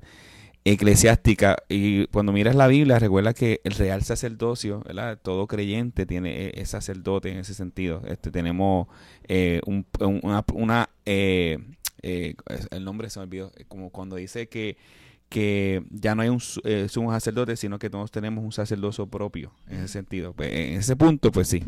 eclesiástica. 0.65 1.57
Y 1.69 2.07
cuando 2.07 2.31
miras 2.31 2.55
la 2.55 2.67
Biblia, 2.67 2.99
recuerda 2.99 3.33
que 3.33 3.61
el 3.63 3.73
real 3.73 4.03
sacerdocio, 4.03 4.81
¿verdad? 4.85 5.19
Todo 5.21 5.47
creyente 5.47 6.05
tiene 6.05 6.47
e, 6.47 6.61
es 6.61 6.69
sacerdote 6.69 7.31
en 7.31 7.37
ese 7.37 7.53
sentido. 7.53 8.01
Este 8.07 8.31
tenemos 8.31 8.87
eh, 9.27 9.61
una, 9.65 10.45
una 10.53 10.89
eh, 11.05 11.57
eh, 12.01 12.35
el 12.71 12.83
nombre 12.83 13.09
se 13.09 13.19
me 13.19 13.23
olvidó, 13.25 13.51
como 13.67 13.89
cuando 13.89 14.15
dice 14.15 14.47
que 14.47 14.77
que 15.29 15.83
ya 15.89 16.13
no 16.13 16.21
hay 16.21 16.29
un 16.29 16.39
sumo 16.39 17.11
sacerdote, 17.11 17.55
sino 17.57 17.79
que 17.79 17.89
todos 17.89 18.11
tenemos 18.11 18.45
un 18.45 18.51
sacerdocio 18.51 19.07
propio 19.07 19.51
en 19.67 19.77
ese 19.77 19.87
sentido. 19.87 20.31
Pues, 20.33 20.53
en 20.53 20.73
ese 20.75 20.95
punto, 20.95 21.31
pues 21.31 21.47
sí, 21.47 21.63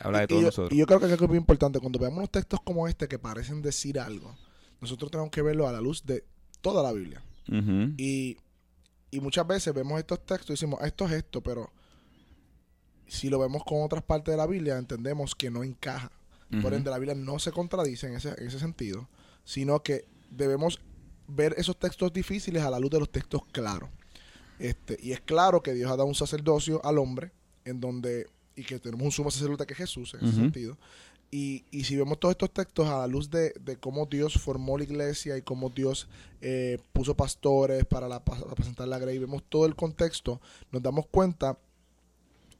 habla 0.00 0.20
de 0.20 0.28
todos 0.28 0.44
nosotros. 0.44 0.72
Y 0.72 0.78
yo 0.78 0.86
creo 0.86 0.98
que 0.98 1.12
es 1.12 1.20
muy 1.20 1.36
importante, 1.36 1.78
cuando 1.78 1.98
veamos 1.98 2.20
los 2.20 2.30
textos 2.30 2.60
como 2.64 2.88
este 2.88 3.06
que 3.06 3.18
parecen 3.18 3.60
decir 3.60 4.00
algo, 4.00 4.34
nosotros 4.80 5.10
tenemos 5.10 5.30
que 5.30 5.42
verlo 5.42 5.68
a 5.68 5.72
la 5.72 5.82
luz 5.82 6.06
de 6.06 6.24
toda 6.62 6.82
la 6.82 6.90
Biblia 6.92 7.22
y, 7.48 8.36
muchas 9.20 9.46
veces 9.46 9.72
vemos 9.72 9.98
estos 9.98 10.24
textos 10.26 10.50
y 10.50 10.52
decimos, 10.54 10.80
esto 10.82 11.06
es 11.06 11.12
esto, 11.12 11.40
pero 11.40 11.72
si 13.06 13.28
lo 13.28 13.38
vemos 13.38 13.62
con 13.64 13.82
otras 13.82 14.02
partes 14.02 14.32
de 14.32 14.38
la 14.38 14.46
Biblia, 14.46 14.76
entendemos 14.76 15.34
que 15.34 15.50
no 15.50 15.62
encaja. 15.62 16.10
Por 16.62 16.72
ende, 16.72 16.88
la 16.88 16.98
Biblia 16.98 17.16
no 17.16 17.40
se 17.40 17.50
contradice 17.50 18.06
en 18.06 18.14
ese, 18.14 18.28
en 18.38 18.46
ese 18.46 18.60
sentido, 18.60 19.08
sino 19.44 19.82
que 19.82 20.04
debemos 20.30 20.80
ver 21.26 21.54
esos 21.56 21.76
textos 21.76 22.12
difíciles 22.12 22.62
a 22.62 22.70
la 22.70 22.78
luz 22.78 22.90
de 22.90 23.00
los 23.00 23.10
textos 23.10 23.42
claros. 23.50 23.90
Este, 24.58 24.96
y 25.02 25.12
es 25.12 25.20
claro 25.20 25.62
que 25.62 25.74
Dios 25.74 25.90
ha 25.90 25.96
dado 25.96 26.06
un 26.06 26.14
sacerdocio 26.14 26.84
al 26.84 26.98
hombre, 26.98 27.32
en 27.64 27.80
donde, 27.80 28.28
y 28.54 28.62
que 28.62 28.78
tenemos 28.78 29.04
un 29.04 29.12
sumo 29.12 29.30
sacerdote 29.30 29.66
que 29.66 29.72
es 29.72 29.78
Jesús, 29.78 30.14
en 30.14 30.26
ese 30.26 30.36
sentido, 30.36 30.78
y, 31.34 31.64
y, 31.72 31.82
si 31.82 31.96
vemos 31.96 32.20
todos 32.20 32.34
estos 32.34 32.52
textos 32.52 32.86
a 32.86 32.98
la 32.98 33.06
luz 33.08 33.28
de, 33.28 33.52
cómo 33.80 34.06
Dios 34.06 34.34
formó 34.34 34.78
la 34.78 34.84
iglesia 34.84 35.36
y 35.36 35.42
cómo 35.42 35.68
Dios 35.68 36.06
eh, 36.40 36.78
puso 36.92 37.16
pastores 37.16 37.84
para, 37.86 38.06
la, 38.06 38.22
presentar 38.22 38.86
la 38.86 39.00
grey, 39.00 39.18
vemos 39.18 39.42
todo 39.48 39.66
el 39.66 39.74
contexto, 39.74 40.40
nos 40.70 40.80
damos 40.80 41.08
cuenta 41.08 41.58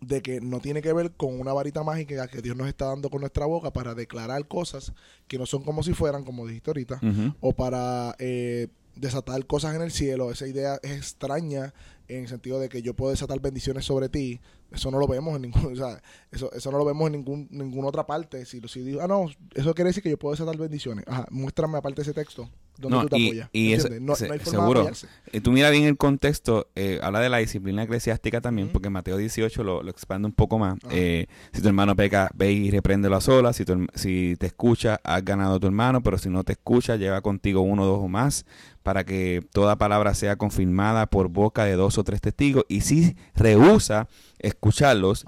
de 0.01 0.23
que 0.23 0.41
no 0.41 0.59
tiene 0.59 0.83
que 0.83 0.93
ver 0.93 1.13
con 1.13 1.39
una 1.39 1.53
varita 1.53 1.85
mágica 1.85 2.27
que 2.27 2.43
Dios 2.43 2.57
nos 2.57 2.67
está 2.67 2.87
dando 2.87 3.11
con 3.11 3.21
nuestra 3.21 3.47
boca 3.47 3.73
para 3.73 3.95
declarar 3.95 4.49
cosas 4.49 4.93
que 5.29 5.39
no 5.39 5.47
son 5.47 5.63
como 5.63 5.85
si 5.85 5.95
fueran, 5.95 6.25
como 6.25 6.45
dijiste 6.45 6.71
ahorita, 6.71 7.01
o 7.39 7.53
para 7.53 8.17
eh, 8.19 8.67
desatar 8.97 9.47
cosas 9.47 9.77
en 9.77 9.83
el 9.83 9.93
cielo. 9.93 10.33
Esa 10.33 10.49
idea 10.49 10.81
es 10.83 10.91
extraña 10.97 11.75
en 12.09 12.23
el 12.23 12.29
sentido 12.29 12.61
de 12.61 12.69
que 12.69 12.83
yo 12.83 12.95
puedo 12.95 13.11
desatar 13.11 13.41
bendiciones 13.41 13.85
sobre 13.85 14.09
ti, 14.09 14.41
eso 14.71 14.91
no 14.91 14.99
lo 14.99 15.07
vemos 15.07 15.37
en 15.37 15.43
ningún, 15.43 15.67
o 15.73 15.77
sea, 15.77 16.03
eso, 16.31 16.53
eso 16.53 16.71
no 16.71 16.79
lo 16.79 16.85
vemos 16.85 17.07
en 17.07 17.13
ningún, 17.13 17.49
ninguna 17.51 17.89
otra 17.89 18.07
parte. 18.07 18.45
Si, 18.45 18.61
si 18.69 18.81
digo, 18.81 19.01
ah, 19.01 19.09
no, 19.09 19.27
eso 19.55 19.75
quiere 19.75 19.91
decir 19.91 20.03
que 20.03 20.11
yo 20.11 20.19
puedo 20.19 20.33
desatar 20.33 20.57
bendiciones. 20.57 21.05
Ajá, 21.09 21.27
muéstrame 21.31 21.79
aparte 21.79 22.03
ese 22.03 22.13
texto 22.13 22.49
donde 22.79 22.99
tú 23.01 23.09
te 23.09 23.19
y, 23.19 23.27
apoyas. 23.27 23.51
Y 23.53 24.01
no, 24.01 24.15
hay 24.15 24.39
forma 24.39 24.45
seguro. 24.45 24.91
De 25.33 25.41
tú 25.41 25.53
mira 25.53 25.71
bien 25.71 25.85
el 25.85 25.97
contexto, 25.97 26.69
eh, 26.75 27.01
habla 27.03 27.21
de 27.21 27.29
la 27.29 27.39
disciplina 27.39 27.83
eclesiástica 27.83 28.41
también, 28.41 28.69
porque 28.69 28.91
Mateo 28.91 29.17
18 29.17 29.65
lo, 29.65 29.83
lo, 29.83 29.91
expande 29.91 30.27
un 30.27 30.33
poco 30.33 30.59
más. 30.59 30.79
Eh, 30.91 31.27
si 31.53 31.63
tu 31.63 31.69
hermano 31.69 31.97
peca, 31.97 32.31
ve 32.35 32.53
y 32.53 32.71
repréndelo 32.71 33.17
a 33.17 33.21
solas. 33.21 33.57
Si, 33.57 33.65
si 33.95 34.37
te 34.39 34.47
escucha, 34.47 35.01
has 35.05 35.25
ganado 35.25 35.57
a 35.57 35.61
tu 35.61 35.67
hermano, 35.67 36.03
pero 36.03 36.19
si 36.19 36.29
no 36.29 36.45
te 36.45 36.53
escucha, 36.53 36.97
lleva 36.97 37.21
contigo 37.21 37.61
uno, 37.61 37.85
dos 37.87 38.01
o 38.01 38.09
más 38.09 38.45
para 38.85 39.05
que 39.05 39.43
toda 39.53 39.77
palabra 39.77 40.15
sea 40.15 40.37
confirmada 40.37 41.07
por 41.07 41.29
boca 41.29 41.65
de 41.65 41.73
dos 41.73 41.97
o 41.97 42.05
tres 42.05 42.21
testigos. 42.21 42.65
Y 42.69 42.83
si 42.83 43.17
rehúsa 43.35 44.09
escucharlos, 44.39 45.25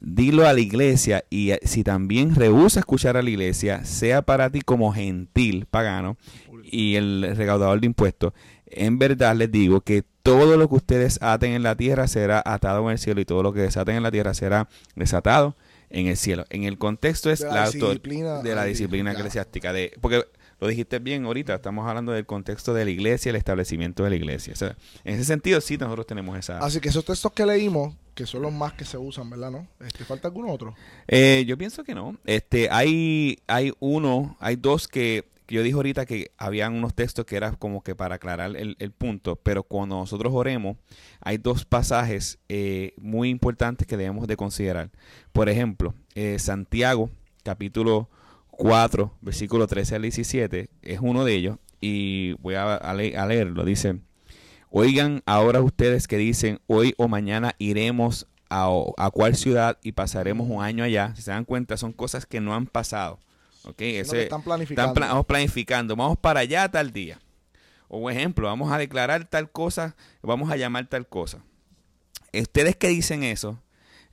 dilo 0.00 0.46
a 0.46 0.52
la 0.52 0.58
iglesia. 0.58 1.24
Y 1.30 1.52
eh, 1.52 1.60
si 1.62 1.84
también 1.84 2.34
rehúsa 2.34 2.80
escuchar 2.80 3.16
a 3.16 3.22
la 3.22 3.30
iglesia, 3.30 3.84
sea 3.84 4.22
para 4.22 4.50
ti 4.50 4.60
como 4.60 4.92
gentil 4.92 5.66
pagano 5.66 6.16
y 6.70 6.96
el 6.96 7.34
recaudador 7.36 7.80
de 7.80 7.86
impuestos. 7.86 8.32
En 8.66 8.98
verdad 8.98 9.36
les 9.36 9.50
digo 9.50 9.80
que 9.80 10.04
todo 10.22 10.56
lo 10.56 10.68
que 10.68 10.74
ustedes 10.74 11.18
aten 11.22 11.52
en 11.52 11.62
la 11.62 11.76
tierra 11.76 12.08
será 12.08 12.42
atado 12.44 12.84
en 12.86 12.92
el 12.92 12.98
cielo 12.98 13.20
y 13.20 13.24
todo 13.24 13.42
lo 13.42 13.52
que 13.52 13.60
desaten 13.60 13.96
en 13.96 14.02
la 14.02 14.10
tierra 14.10 14.34
será 14.34 14.68
desatado 14.96 15.56
en 15.90 16.08
el 16.08 16.16
cielo. 16.16 16.44
En 16.50 16.64
el 16.64 16.78
contexto 16.78 17.30
es 17.30 17.40
la, 17.40 17.70
disciplina, 17.70 18.42
de 18.42 18.54
la 18.54 18.64
disciplina 18.64 19.12
eclesiástica. 19.12 19.72
De, 19.72 19.92
porque 20.00 20.24
lo 20.58 20.66
dijiste 20.66 20.98
bien 20.98 21.26
ahorita, 21.26 21.54
estamos 21.54 21.86
hablando 21.86 22.12
del 22.12 22.26
contexto 22.26 22.74
de 22.74 22.84
la 22.84 22.90
iglesia, 22.90 23.30
el 23.30 23.36
establecimiento 23.36 24.04
de 24.04 24.10
la 24.10 24.16
iglesia. 24.16 24.52
O 24.52 24.56
sea, 24.56 24.76
en 25.04 25.14
ese 25.14 25.24
sentido 25.24 25.60
sí 25.60 25.76
nosotros 25.76 26.06
tenemos 26.06 26.36
esa... 26.38 26.58
Así 26.58 26.80
que 26.80 26.88
esos 26.88 27.04
textos 27.04 27.32
que 27.32 27.46
leímos, 27.46 27.94
que 28.14 28.26
son 28.26 28.42
los 28.42 28.52
más 28.52 28.72
que 28.72 28.84
se 28.84 28.98
usan, 28.98 29.30
¿verdad? 29.30 29.50
¿No? 29.50 29.68
Este, 29.78 30.04
¿Falta 30.04 30.28
algún 30.28 30.48
otro? 30.48 30.74
Eh, 31.06 31.44
yo 31.46 31.56
pienso 31.56 31.84
que 31.84 31.94
no. 31.94 32.16
Este, 32.24 32.68
hay, 32.70 33.38
hay 33.46 33.72
uno, 33.78 34.36
hay 34.40 34.56
dos 34.56 34.88
que 34.88 35.24
yo 35.48 35.62
dije 35.62 35.74
ahorita 35.74 36.06
que 36.06 36.32
habían 36.38 36.74
unos 36.74 36.94
textos 36.94 37.24
que 37.24 37.36
eran 37.36 37.56
como 37.56 37.82
que 37.82 37.94
para 37.94 38.16
aclarar 38.16 38.56
el, 38.56 38.90
punto, 38.92 39.36
pero 39.36 39.62
cuando 39.62 39.96
nosotros 39.96 40.32
oremos, 40.34 40.76
hay 41.20 41.38
dos 41.38 41.64
pasajes 41.64 42.38
eh, 42.48 42.94
muy 42.96 43.28
importantes 43.28 43.86
que 43.86 43.96
debemos 43.96 44.26
de 44.26 44.36
considerar. 44.36 44.90
Por 45.32 45.48
ejemplo, 45.48 45.94
eh, 46.14 46.38
Santiago, 46.38 47.10
capítulo 47.44 48.08
4, 48.50 49.14
versículo 49.20 49.66
13 49.66 49.96
al 49.96 50.02
17, 50.02 50.70
es 50.82 50.98
uno 51.00 51.24
de 51.24 51.34
ellos, 51.34 51.58
y 51.80 52.32
voy 52.40 52.54
a, 52.54 52.74
a 52.76 52.94
leerlo. 52.94 53.64
Dice, 53.64 54.00
oigan 54.70 55.22
ahora 55.26 55.60
ustedes 55.60 56.08
que 56.08 56.16
dicen, 56.16 56.60
hoy 56.66 56.94
o 56.96 57.06
mañana 57.06 57.54
iremos 57.58 58.26
a, 58.50 58.68
a 58.96 59.10
cuál 59.10 59.36
ciudad 59.36 59.78
y 59.82 59.92
pasaremos 59.92 60.48
un 60.48 60.62
año 60.62 60.82
allá. 60.82 61.14
Si 61.14 61.22
se 61.22 61.30
dan 61.30 61.44
cuenta, 61.44 61.76
son 61.76 61.92
cosas 61.92 62.26
que 62.26 62.40
no 62.40 62.54
han 62.54 62.66
pasado 62.66 63.20
Ese, 63.78 64.24
están 64.24 64.42
planificando. 64.42 64.92
Están 64.92 65.08
vamos 65.08 65.26
planificando, 65.26 65.96
vamos 65.96 66.18
para 66.18 66.40
allá 66.40 66.68
tal 66.68 66.92
día. 66.92 67.18
O 67.88 68.10
ejemplo, 68.10 68.48
vamos 68.48 68.72
a 68.72 68.78
declarar 68.78 69.24
tal 69.26 69.50
cosa, 69.50 69.96
vamos 70.22 70.50
a 70.50 70.56
llamar 70.56 70.86
tal 70.86 71.06
cosa. 71.06 71.42
Ustedes 72.32 72.76
que 72.76 72.88
dicen 72.88 73.22
eso, 73.22 73.60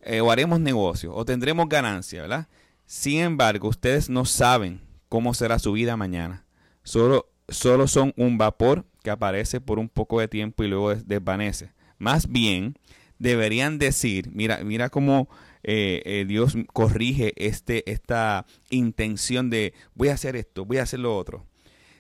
eh, 0.02 0.22
o 0.22 0.32
haremos 0.32 0.60
negocio, 0.60 1.14
o 1.14 1.26
tendremos 1.26 1.68
ganancia, 1.68 2.22
¿verdad? 2.22 2.48
Sin 2.86 3.20
embargo, 3.20 3.70
ustedes 3.70 4.10
no 4.10 4.26
saben 4.26 4.82
cómo 5.10 5.34
será 5.34 5.60
su 5.60 5.72
vida 5.74 5.98
mañana. 5.98 6.46
Solo, 6.84 7.30
solo 7.48 7.88
son 7.88 8.14
un 8.18 8.38
vapor 8.38 8.86
que 9.04 9.10
aparece 9.10 9.62
por 9.62 9.80
un 9.80 9.90
poco 9.90 10.20
de 10.20 10.28
tiempo 10.28 10.64
y 10.64 10.68
luego 10.68 10.96
desvanece. 10.96 11.72
Más 11.98 12.28
bien, 12.28 12.78
deberían 13.20 13.80
decir, 13.80 14.30
mira, 14.34 14.60
mira 14.64 14.90
cómo 14.90 15.30
eh, 15.64 16.02
eh, 16.06 16.26
Dios 16.28 16.56
corrige 16.74 17.34
este, 17.38 17.90
esta 17.90 18.46
intención 18.70 19.50
de 19.50 19.74
voy 19.96 20.10
a 20.10 20.14
hacer 20.14 20.36
esto, 20.36 20.66
voy 20.66 20.78
a 20.78 20.84
hacer 20.84 21.00
lo 21.00 21.18
otro. 21.18 21.46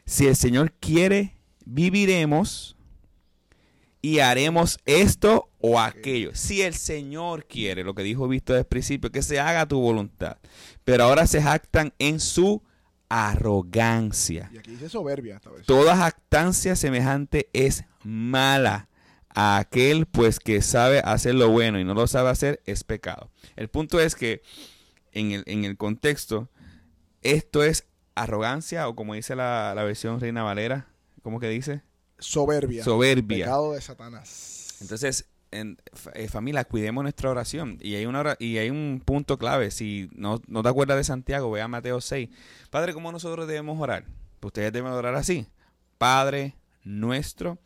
Si 0.06 0.28
el 0.28 0.36
Señor 0.36 0.74
quiere, 0.74 1.38
viviremos 1.66 2.76
y 4.02 4.20
haremos 4.20 4.80
esto 4.86 5.50
o 5.60 5.80
aquello. 5.80 6.32
Si 6.34 6.62
el 6.62 6.74
Señor 6.74 7.46
quiere, 7.48 7.86
lo 7.86 7.96
que 7.96 8.04
dijo 8.04 8.28
Visto 8.28 8.52
desde 8.52 8.64
el 8.64 8.68
principio, 8.68 9.12
que 9.12 9.22
se 9.22 9.40
haga 9.40 9.66
tu 9.66 9.80
voluntad. 9.80 10.38
Pero 10.84 11.06
ahora 11.06 11.26
se 11.26 11.42
jactan 11.42 11.94
en 12.00 12.20
su 12.20 12.62
arrogancia. 13.08 14.50
Y 14.54 14.58
aquí 14.58 14.72
dice 14.72 14.90
soberbia 14.90 15.36
esta 15.36 15.52
vez. 15.52 15.66
Toda 15.66 15.96
jactancia 15.96 16.76
semejante 16.76 17.50
es 17.54 17.86
mala 18.04 18.90
a 19.36 19.58
aquel 19.58 20.06
pues 20.06 20.40
que 20.40 20.62
sabe 20.62 21.00
hacer 21.00 21.36
lo 21.36 21.50
bueno 21.50 21.80
y 21.80 21.84
no 21.84 21.94
lo 21.94 22.08
sabe 22.08 22.30
hacer 22.30 22.62
es 22.66 22.84
pecado. 22.84 23.30
El 23.56 23.68
punto 23.68 24.00
es 24.00 24.16
que 24.16 24.42
en 25.12 25.32
el, 25.32 25.44
en 25.46 25.66
el 25.66 25.78
contexto, 25.78 26.50
esto 27.22 27.64
es 27.64 27.86
arrogancia 28.16 28.88
o 28.88 28.96
como 28.96 29.14
dice 29.14 29.36
la, 29.36 29.74
versión 29.76 30.20
Reina 30.20 30.44
Valera, 30.44 30.88
¿cómo 31.22 31.40
que 31.40 31.50
dice? 31.50 31.82
Soberbia. 32.20 32.84
Soberbia. 32.84 33.46
Pecado 33.46 33.74
de 33.74 33.82
Satanás. 33.82 34.78
Entonces, 34.82 35.26
en, 35.52 35.78
eh, 36.14 36.28
familia, 36.28 36.64
cuidemos 36.64 37.04
nuestra 37.04 37.30
oración. 37.30 37.78
Y 37.82 37.96
hay, 37.96 38.06
una, 38.06 38.36
y 38.40 38.58
hay 38.58 38.70
un 38.70 39.02
punto 39.04 39.38
clave. 39.38 39.72
Si 39.72 40.10
no, 40.14 40.42
no 40.48 40.64
te 40.64 40.70
acuerdas 40.70 40.98
de 40.98 41.04
Santiago, 41.04 41.52
ve 41.52 41.62
a 41.62 41.68
Mateo 41.68 42.02
6. 42.02 42.30
Padre, 42.70 42.94
¿cómo 42.94 43.12
nosotros 43.12 43.48
debemos 43.48 43.80
orar? 43.80 44.06
Pues 44.40 44.50
ustedes 44.50 44.72
deben 44.72 44.92
orar 44.92 45.16
así. 45.16 45.48
Padre 45.98 46.56
nuestro 46.84 47.60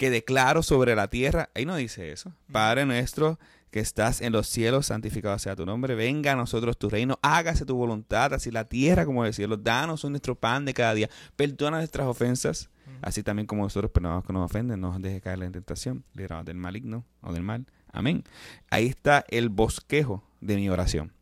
que 0.00 0.08
declaro 0.08 0.62
sobre 0.62 0.96
la 0.96 1.08
tierra. 1.08 1.50
Ahí 1.54 1.66
no 1.66 1.76
dice 1.76 2.10
eso. 2.10 2.32
Padre 2.50 2.86
nuestro 2.86 3.38
que 3.70 3.80
estás 3.80 4.22
en 4.22 4.32
los 4.32 4.46
cielos, 4.46 4.86
santificado 4.86 5.38
sea 5.38 5.54
tu 5.54 5.66
nombre. 5.66 5.94
Venga 5.94 6.32
a 6.32 6.36
nosotros 6.36 6.78
tu 6.78 6.88
reino. 6.88 7.18
Hágase 7.20 7.66
tu 7.66 7.76
voluntad, 7.76 8.32
así 8.32 8.50
la 8.50 8.64
tierra 8.64 9.04
como 9.04 9.26
el 9.26 9.34
cielo. 9.34 9.58
Danos 9.58 10.02
nuestro 10.06 10.36
pan 10.36 10.64
de 10.64 10.72
cada 10.72 10.94
día. 10.94 11.10
Perdona 11.36 11.76
nuestras 11.76 12.06
ofensas, 12.06 12.70
así 13.02 13.22
también 13.22 13.46
como 13.46 13.62
nosotros 13.62 13.90
perdonamos 13.90 14.24
que 14.24 14.32
nos 14.32 14.46
ofenden. 14.46 14.80
No 14.80 14.92
nos 14.92 15.02
deje 15.02 15.20
caer 15.20 15.42
en 15.42 15.52
tentación. 15.52 16.02
Librados 16.14 16.46
del 16.46 16.56
maligno 16.56 17.04
o 17.20 17.34
del 17.34 17.42
mal. 17.42 17.66
Amén. 17.92 18.24
Ahí 18.70 18.86
está 18.86 19.26
el 19.28 19.50
bosquejo 19.50 20.24
de 20.40 20.56
mi 20.56 20.70
oración. 20.70 21.12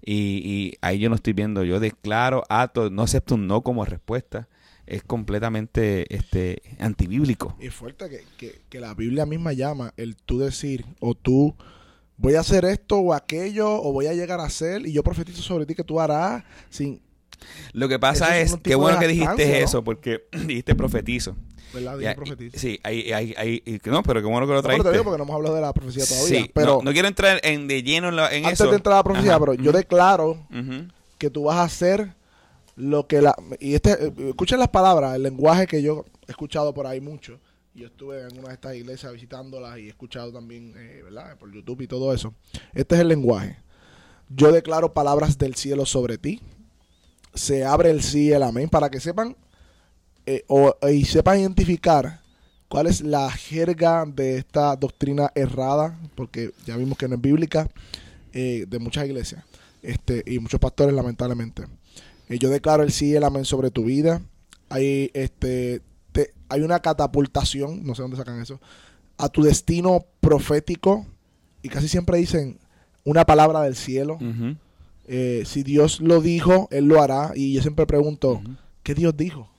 y, 0.00 0.14
y, 0.14 0.78
ahí 0.80 1.00
yo 1.00 1.08
no 1.08 1.16
estoy 1.16 1.32
viendo, 1.32 1.64
yo 1.64 1.80
declaro, 1.80 2.44
ato, 2.48 2.88
no 2.88 3.02
acepto 3.02 3.34
un 3.34 3.48
no 3.48 3.62
como 3.62 3.84
respuesta 3.84 4.48
es 4.88 5.02
completamente 5.02 6.14
este 6.14 6.62
antibíblico. 6.78 7.54
Y 7.60 7.68
fuerte 7.68 8.24
que, 8.38 8.62
que, 8.68 8.80
la 8.80 8.94
Biblia 8.94 9.26
misma 9.26 9.52
llama 9.52 9.92
el 9.96 10.16
tú 10.16 10.38
decir 10.38 10.86
o 11.00 11.14
tú 11.14 11.54
voy 12.16 12.34
a 12.34 12.40
hacer 12.40 12.64
esto 12.64 12.96
o 12.96 13.12
aquello 13.12 13.70
o 13.70 13.92
voy 13.92 14.06
a 14.06 14.14
llegar 14.14 14.40
a 14.40 14.44
hacer 14.44 14.86
y 14.86 14.92
yo 14.92 15.02
profetizo 15.02 15.42
sobre 15.42 15.66
ti 15.66 15.74
que 15.74 15.84
tú 15.84 16.00
harás 16.00 16.42
sin... 16.70 17.02
Lo 17.72 17.88
que 17.88 17.98
pasa 17.98 18.40
es, 18.40 18.56
que 18.56 18.74
bueno 18.74 18.98
que 18.98 19.06
dijiste 19.06 19.62
eso 19.62 19.84
porque 19.84 20.24
dijiste 20.32 20.74
profetizo. 20.74 21.36
¿Verdad? 21.72 21.98
Dije 21.98 22.14
profetizo. 22.14 22.58
Sí, 22.58 22.80
hay, 22.82 23.12
hay, 23.12 23.34
hay, 23.36 23.80
no, 23.84 24.02
pero 24.02 24.22
qué 24.22 24.26
bueno 24.26 24.46
que 24.46 24.54
lo 24.54 24.62
trajiste. 24.62 24.84
No, 24.84 24.90
te 24.90 24.96
digo 24.96 25.04
porque 25.04 25.18
no 25.18 25.24
hemos 25.24 25.36
hablado 25.36 25.54
de 25.54 25.60
la 25.60 25.72
profecía 25.74 26.06
todavía. 26.06 26.40
Sí, 26.40 26.50
pero 26.54 26.80
no, 26.82 26.92
quiero 26.92 27.08
entrar 27.08 27.40
en, 27.44 27.68
de 27.68 27.82
lleno 27.82 28.08
en, 28.08 28.18
antes 28.18 28.38
eso. 28.38 28.64
Antes 28.64 28.70
de 28.70 28.76
entrar 28.76 28.94
a 28.94 28.96
la 28.96 29.04
profecía, 29.04 29.38
pero 29.38 29.54
yo 29.54 29.70
declaro 29.70 30.38
que 31.18 31.28
tú 31.28 31.44
vas 31.44 31.58
a 31.58 31.64
hacer 31.64 32.17
lo 32.78 33.08
que 33.08 33.20
la 33.20 33.34
y 33.58 33.74
este 33.74 34.12
escuchen 34.28 34.60
las 34.60 34.68
palabras 34.68 35.16
el 35.16 35.24
lenguaje 35.24 35.66
que 35.66 35.82
yo 35.82 36.04
he 36.26 36.30
escuchado 36.30 36.72
por 36.72 36.86
ahí 36.86 37.00
mucho. 37.00 37.40
Yo 37.74 37.86
estuve 37.86 38.22
en 38.22 38.38
una 38.38 38.48
de 38.48 38.54
estas 38.54 38.74
iglesias 38.74 39.12
visitándolas 39.12 39.78
y 39.78 39.86
he 39.86 39.88
escuchado 39.88 40.32
también 40.32 40.74
eh, 40.76 41.02
verdad 41.04 41.36
por 41.38 41.52
YouTube 41.52 41.82
y 41.82 41.86
todo 41.86 42.12
eso. 42.12 42.34
Este 42.74 42.94
es 42.94 43.00
el 43.00 43.08
lenguaje. 43.08 43.58
Yo 44.28 44.52
declaro 44.52 44.94
palabras 44.94 45.38
del 45.38 45.54
cielo 45.54 45.86
sobre 45.86 46.18
ti. 46.18 46.40
Se 47.34 47.64
abre 47.64 47.90
el 47.90 48.02
sí 48.02 48.32
el 48.32 48.42
amén. 48.42 48.68
Para 48.68 48.90
que 48.90 49.00
sepan 49.00 49.36
eh, 50.26 50.44
o, 50.48 50.74
y 50.88 51.04
sepan 51.04 51.40
identificar 51.40 52.20
cuál 52.68 52.86
es 52.86 53.00
la 53.00 53.30
jerga 53.30 54.04
de 54.06 54.38
esta 54.38 54.76
doctrina 54.76 55.32
errada 55.34 55.98
porque 56.14 56.52
ya 56.66 56.76
vimos 56.76 56.98
que 56.98 57.08
no 57.08 57.14
es 57.16 57.20
bíblica 57.20 57.68
eh, 58.32 58.66
de 58.68 58.78
muchas 58.78 59.06
iglesias 59.06 59.44
este 59.82 60.22
y 60.26 60.38
muchos 60.38 60.60
pastores 60.60 60.94
lamentablemente 60.94 61.64
eh, 62.28 62.38
yo 62.38 62.50
declaro 62.50 62.82
el 62.82 62.92
sí 62.92 63.10
y 63.10 63.14
el 63.14 63.24
amén 63.24 63.44
sobre 63.44 63.70
tu 63.70 63.84
vida. 63.84 64.22
Hay, 64.68 65.10
este, 65.14 65.82
hay 66.48 66.62
una 66.62 66.80
catapultación, 66.80 67.84
no 67.84 67.94
sé 67.94 68.02
dónde 68.02 68.16
sacan 68.16 68.40
eso, 68.40 68.60
a 69.16 69.28
tu 69.28 69.42
destino 69.42 70.04
profético. 70.20 71.06
Y 71.62 71.68
casi 71.68 71.88
siempre 71.88 72.18
dicen 72.18 72.58
una 73.04 73.24
palabra 73.24 73.62
del 73.62 73.74
cielo. 73.74 74.18
Eh, 75.06 75.42
si 75.46 75.62
Dios 75.62 76.00
lo 76.00 76.20
dijo, 76.20 76.68
Él 76.70 76.86
lo 76.86 77.02
hará. 77.02 77.32
Y 77.34 77.54
yo 77.54 77.62
siempre 77.62 77.86
pregunto, 77.86 78.42
¿qué 78.82 78.94
Dios 78.94 79.16
dijo? 79.16 79.50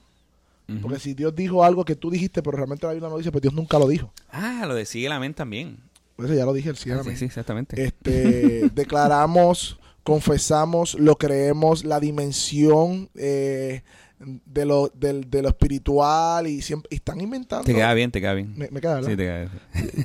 Porque 0.82 1.00
si 1.00 1.16
Dios 1.16 1.36
dijo 1.36 1.64
algo 1.64 1.84
que 1.84 1.96
tú 1.96 2.12
dijiste, 2.12 2.44
pero 2.44 2.58
realmente 2.58 2.86
la 2.86 2.94
Biblia 2.94 3.10
no 3.10 3.18
dice, 3.18 3.32
pues 3.32 3.42
Dios 3.42 3.56
nunca 3.56 3.80
lo 3.80 3.88
dijo. 3.88 4.14
Ah, 4.32 4.66
lo 4.68 4.76
de 4.76 4.86
sí 4.86 5.04
el 5.04 5.12
amén 5.12 5.34
también. 5.34 5.78
Pues 6.16 6.30
ya 6.30 6.46
lo 6.46 6.54
dije, 6.54 6.70
el 6.70 6.76
sí, 6.78 6.92
ah, 6.92 7.02
sí, 7.04 7.26
exactamente. 7.26 7.82
Este, 7.84 8.70
declaramos 8.76 9.80
confesamos, 10.04 10.96
lo 10.96 11.18
creemos, 11.18 11.84
la 11.84 12.00
dimensión 12.00 13.10
eh, 13.16 13.84
de, 14.20 14.66
lo, 14.66 14.90
de, 14.90 15.22
de, 15.22 15.42
lo 15.42 15.50
espiritual 15.50 16.48
y 16.48 16.62
siempre 16.62 16.96
están 16.96 17.22
inventando. 17.22 17.66
Te 17.66 17.74
queda 17.74 17.94
bien, 17.94 18.12
te 18.12 18.20
queda 18.22 18.34
bien. 18.34 18.54
Me, 18.58 18.82
queda, 18.82 19.02
Sí, 19.02 19.16
te 19.16 19.18
queda 19.18 19.40
bien. 19.40 19.52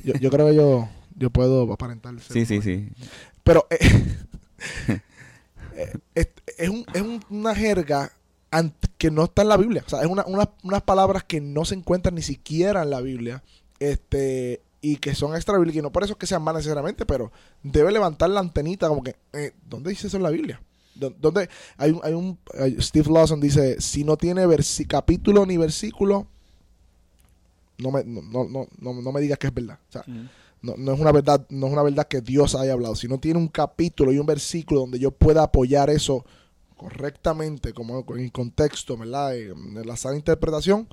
Yo, 0.05 0.15
yo, 0.15 0.31
creo 0.31 0.49
que 0.49 0.55
yo, 0.55 0.89
yo 1.17 1.31
puedo 1.31 1.73
aparentar. 1.73 2.15
Sí, 2.21 2.47
sí, 2.47 2.61
sí. 2.63 2.89
Pero 3.43 3.67
eh, 3.71 3.79
eh, 5.77 5.93
es, 6.15 6.29
es, 6.59 6.69
un, 6.69 6.87
es 6.95 7.03
una 7.31 7.55
jerga 7.55 8.13
que 8.99 9.11
no 9.11 9.25
está 9.25 9.43
en 9.43 9.49
la 9.49 9.57
Biblia. 9.57 9.83
O 9.87 9.91
sea, 9.91 10.01
es 10.01 10.07
una, 10.07 10.25
una, 10.27 10.51
unas 10.63 10.83
palabras 10.83 11.25
que 11.25 11.41
no 11.41 11.65
se 11.65 11.75
encuentran 11.75 12.15
ni 12.15 12.23
siquiera 12.23 12.83
en 12.83 12.91
la 12.91 13.01
Biblia. 13.01 13.43
Este, 13.81 14.61
y 14.85 14.97
que 14.99 15.15
son 15.15 15.35
extra 15.35 15.57
bíblicas. 15.57 15.79
Y 15.79 15.83
no 15.83 15.91
por 15.91 16.05
eso 16.05 16.13
es 16.13 16.19
que 16.19 16.27
sean 16.27 16.43
malas 16.43 16.61
necesariamente, 16.61 17.07
pero 17.07 17.33
debe 17.63 17.91
levantar 17.91 18.29
la 18.29 18.41
antenita 18.41 18.87
como 18.87 19.03
que, 19.03 19.17
eh, 19.33 19.53
¿dónde 19.67 19.89
dice 19.89 20.09
eso 20.09 20.19
en 20.19 20.23
la 20.23 20.31
Biblia? 20.31 20.61
¿Dónde? 20.95 21.49
Hay 21.79 21.91
un, 21.91 22.01
hay 22.05 22.13
un 22.13 22.39
Steve 22.81 23.11
Lawson 23.11 23.41
dice, 23.41 23.81
si 23.81 24.05
no 24.05 24.19
tiene 24.19 24.45
capítulo 24.87 25.47
ni 25.47 25.57
versículo, 25.57 26.29
no 27.79 27.91
me, 27.91 28.05
no, 28.05 28.23
no, 28.23 28.69
no, 28.79 28.93
no 29.01 29.13
me 29.13 29.21
digas 29.23 29.39
que 29.39 29.47
es 29.47 29.55
verdad. 29.55 29.79
O 29.89 29.93
sea, 29.93 30.05
no, 30.61 30.75
no, 30.77 30.93
es 30.93 31.01
una 31.01 31.13
verdad, 31.13 31.47
no 31.49 31.67
es 31.67 31.73
una 31.73 31.83
verdad 31.83 32.07
que 32.07 32.21
Dios 32.21 32.55
haya 32.55 32.75
hablado. 32.75 32.95
Si 32.95 33.09
no 33.09 33.19
tiene 33.19 33.39
un 33.39 33.49
capítulo 33.49 34.13
y 34.13 34.19
un 34.19 34.27
versículo 34.27 34.81
donde 34.81 34.99
yo 34.99 35.11
pueda 35.13 35.43
apoyar 35.43 35.89
eso 35.89 36.27
correctamente, 36.77 37.73
como 37.73 38.05
en 38.17 38.29
contexto, 38.29 38.99
¿verdad? 38.99 39.35
En 39.35 39.87
la 39.87 39.97
sana 39.97 40.17
interpretación, 40.17 40.89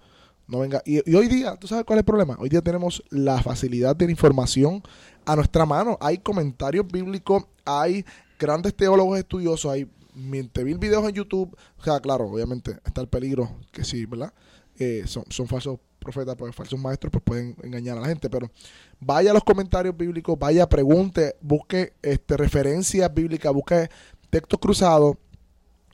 no 0.51 0.59
venga. 0.59 0.81
Y, 0.85 1.15
hoy 1.15 1.29
día, 1.29 1.55
¿tú 1.55 1.65
sabes 1.65 1.85
cuál 1.85 1.97
es 1.97 2.01
el 2.01 2.05
problema? 2.05 2.35
Hoy 2.37 2.49
día 2.49 2.61
tenemos 2.61 3.01
la 3.09 3.41
facilidad 3.41 3.95
de 3.95 4.05
la 4.05 4.11
información 4.11 4.83
a 5.25 5.37
nuestra 5.37 5.65
mano. 5.65 5.97
Hay 6.01 6.17
comentarios 6.17 6.85
bíblicos, 6.85 7.45
hay 7.63 8.05
grandes 8.37 8.75
teólogos 8.75 9.17
estudiosos, 9.17 9.71
hay 9.71 9.89
mientras 10.13 10.65
vi 10.65 10.73
videos 10.73 11.07
en 11.07 11.15
YouTube, 11.15 11.57
o 11.77 11.83
sea, 11.83 12.01
claro, 12.01 12.25
obviamente 12.25 12.77
está 12.85 12.99
el 12.99 13.07
peligro 13.07 13.49
que 13.71 13.85
sí, 13.85 14.05
¿verdad? 14.05 14.33
Eh, 14.77 15.03
son, 15.05 15.23
son 15.29 15.47
falsos 15.47 15.79
profetas, 15.99 16.35
pues 16.35 16.53
falsos 16.53 16.77
maestros, 16.77 17.11
pues 17.11 17.23
pueden 17.23 17.55
engañar 17.63 17.97
a 17.97 18.01
la 18.01 18.07
gente, 18.07 18.29
pero 18.29 18.51
vaya 18.99 19.31
a 19.31 19.33
los 19.33 19.45
comentarios 19.45 19.95
bíblicos, 19.95 20.37
vaya, 20.37 20.67
pregunte, 20.67 21.37
busque 21.39 21.93
este, 22.01 22.35
referencias 22.35 23.13
bíblicas, 23.13 23.53
busque 23.53 23.89
textos 24.29 24.59
cruzados, 24.59 25.15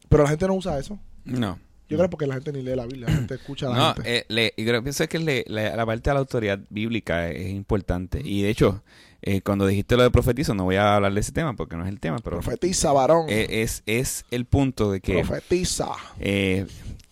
pero 0.10 0.24
la 0.24 0.30
gente 0.30 0.48
no 0.48 0.56
usa 0.56 0.80
eso. 0.80 0.98
No. 1.26 1.60
Yo 1.90 1.98
creo 1.98 2.10
porque 2.10 2.28
la 2.28 2.36
gente 2.36 2.52
ni 2.52 2.62
lee 2.62 2.76
la 2.76 2.86
Biblia, 2.86 3.08
la 3.10 3.16
gente 3.16 3.36
escucha 3.42 3.68
a 3.68 3.70
la 3.70 3.76
No, 3.78 3.94
gente. 3.96 4.18
eh, 4.18 4.26
le, 4.30 4.54
y 4.58 4.66
creo 4.66 4.84
pienso 4.84 5.08
que 5.08 5.20
le- 5.20 5.46
la 5.48 5.86
parte 5.86 6.10
de 6.10 6.14
la 6.14 6.20
autoridad 6.20 6.60
bíblica 6.70 7.30
es, 7.30 7.50
importante. 7.50 8.22
Y 8.24 8.42
de 8.42 8.50
hecho, 8.50 8.84
eh, 9.22 9.42
cuando 9.42 9.66
dijiste 9.66 9.96
lo 9.98 10.04
de 10.04 10.12
profetizo, 10.12 10.54
no 10.54 10.66
voy 10.66 10.76
a 10.76 10.96
hablar 10.96 11.14
de 11.14 11.20
ese 11.22 11.32
tema 11.32 11.56
porque 11.56 11.76
no 11.78 11.84
es 11.84 11.90
el 11.90 12.00
tema, 12.00 12.18
pero 12.20 12.40
Profetiza, 12.40 12.92
varón. 12.92 13.26
eh, 13.30 13.48
es, 13.64 13.84
es 13.86 14.26
el 14.32 14.46
punto 14.46 14.92
de 14.92 15.00
que 15.02 15.14
Profetiza. 15.14 15.88
eh, 16.20 16.66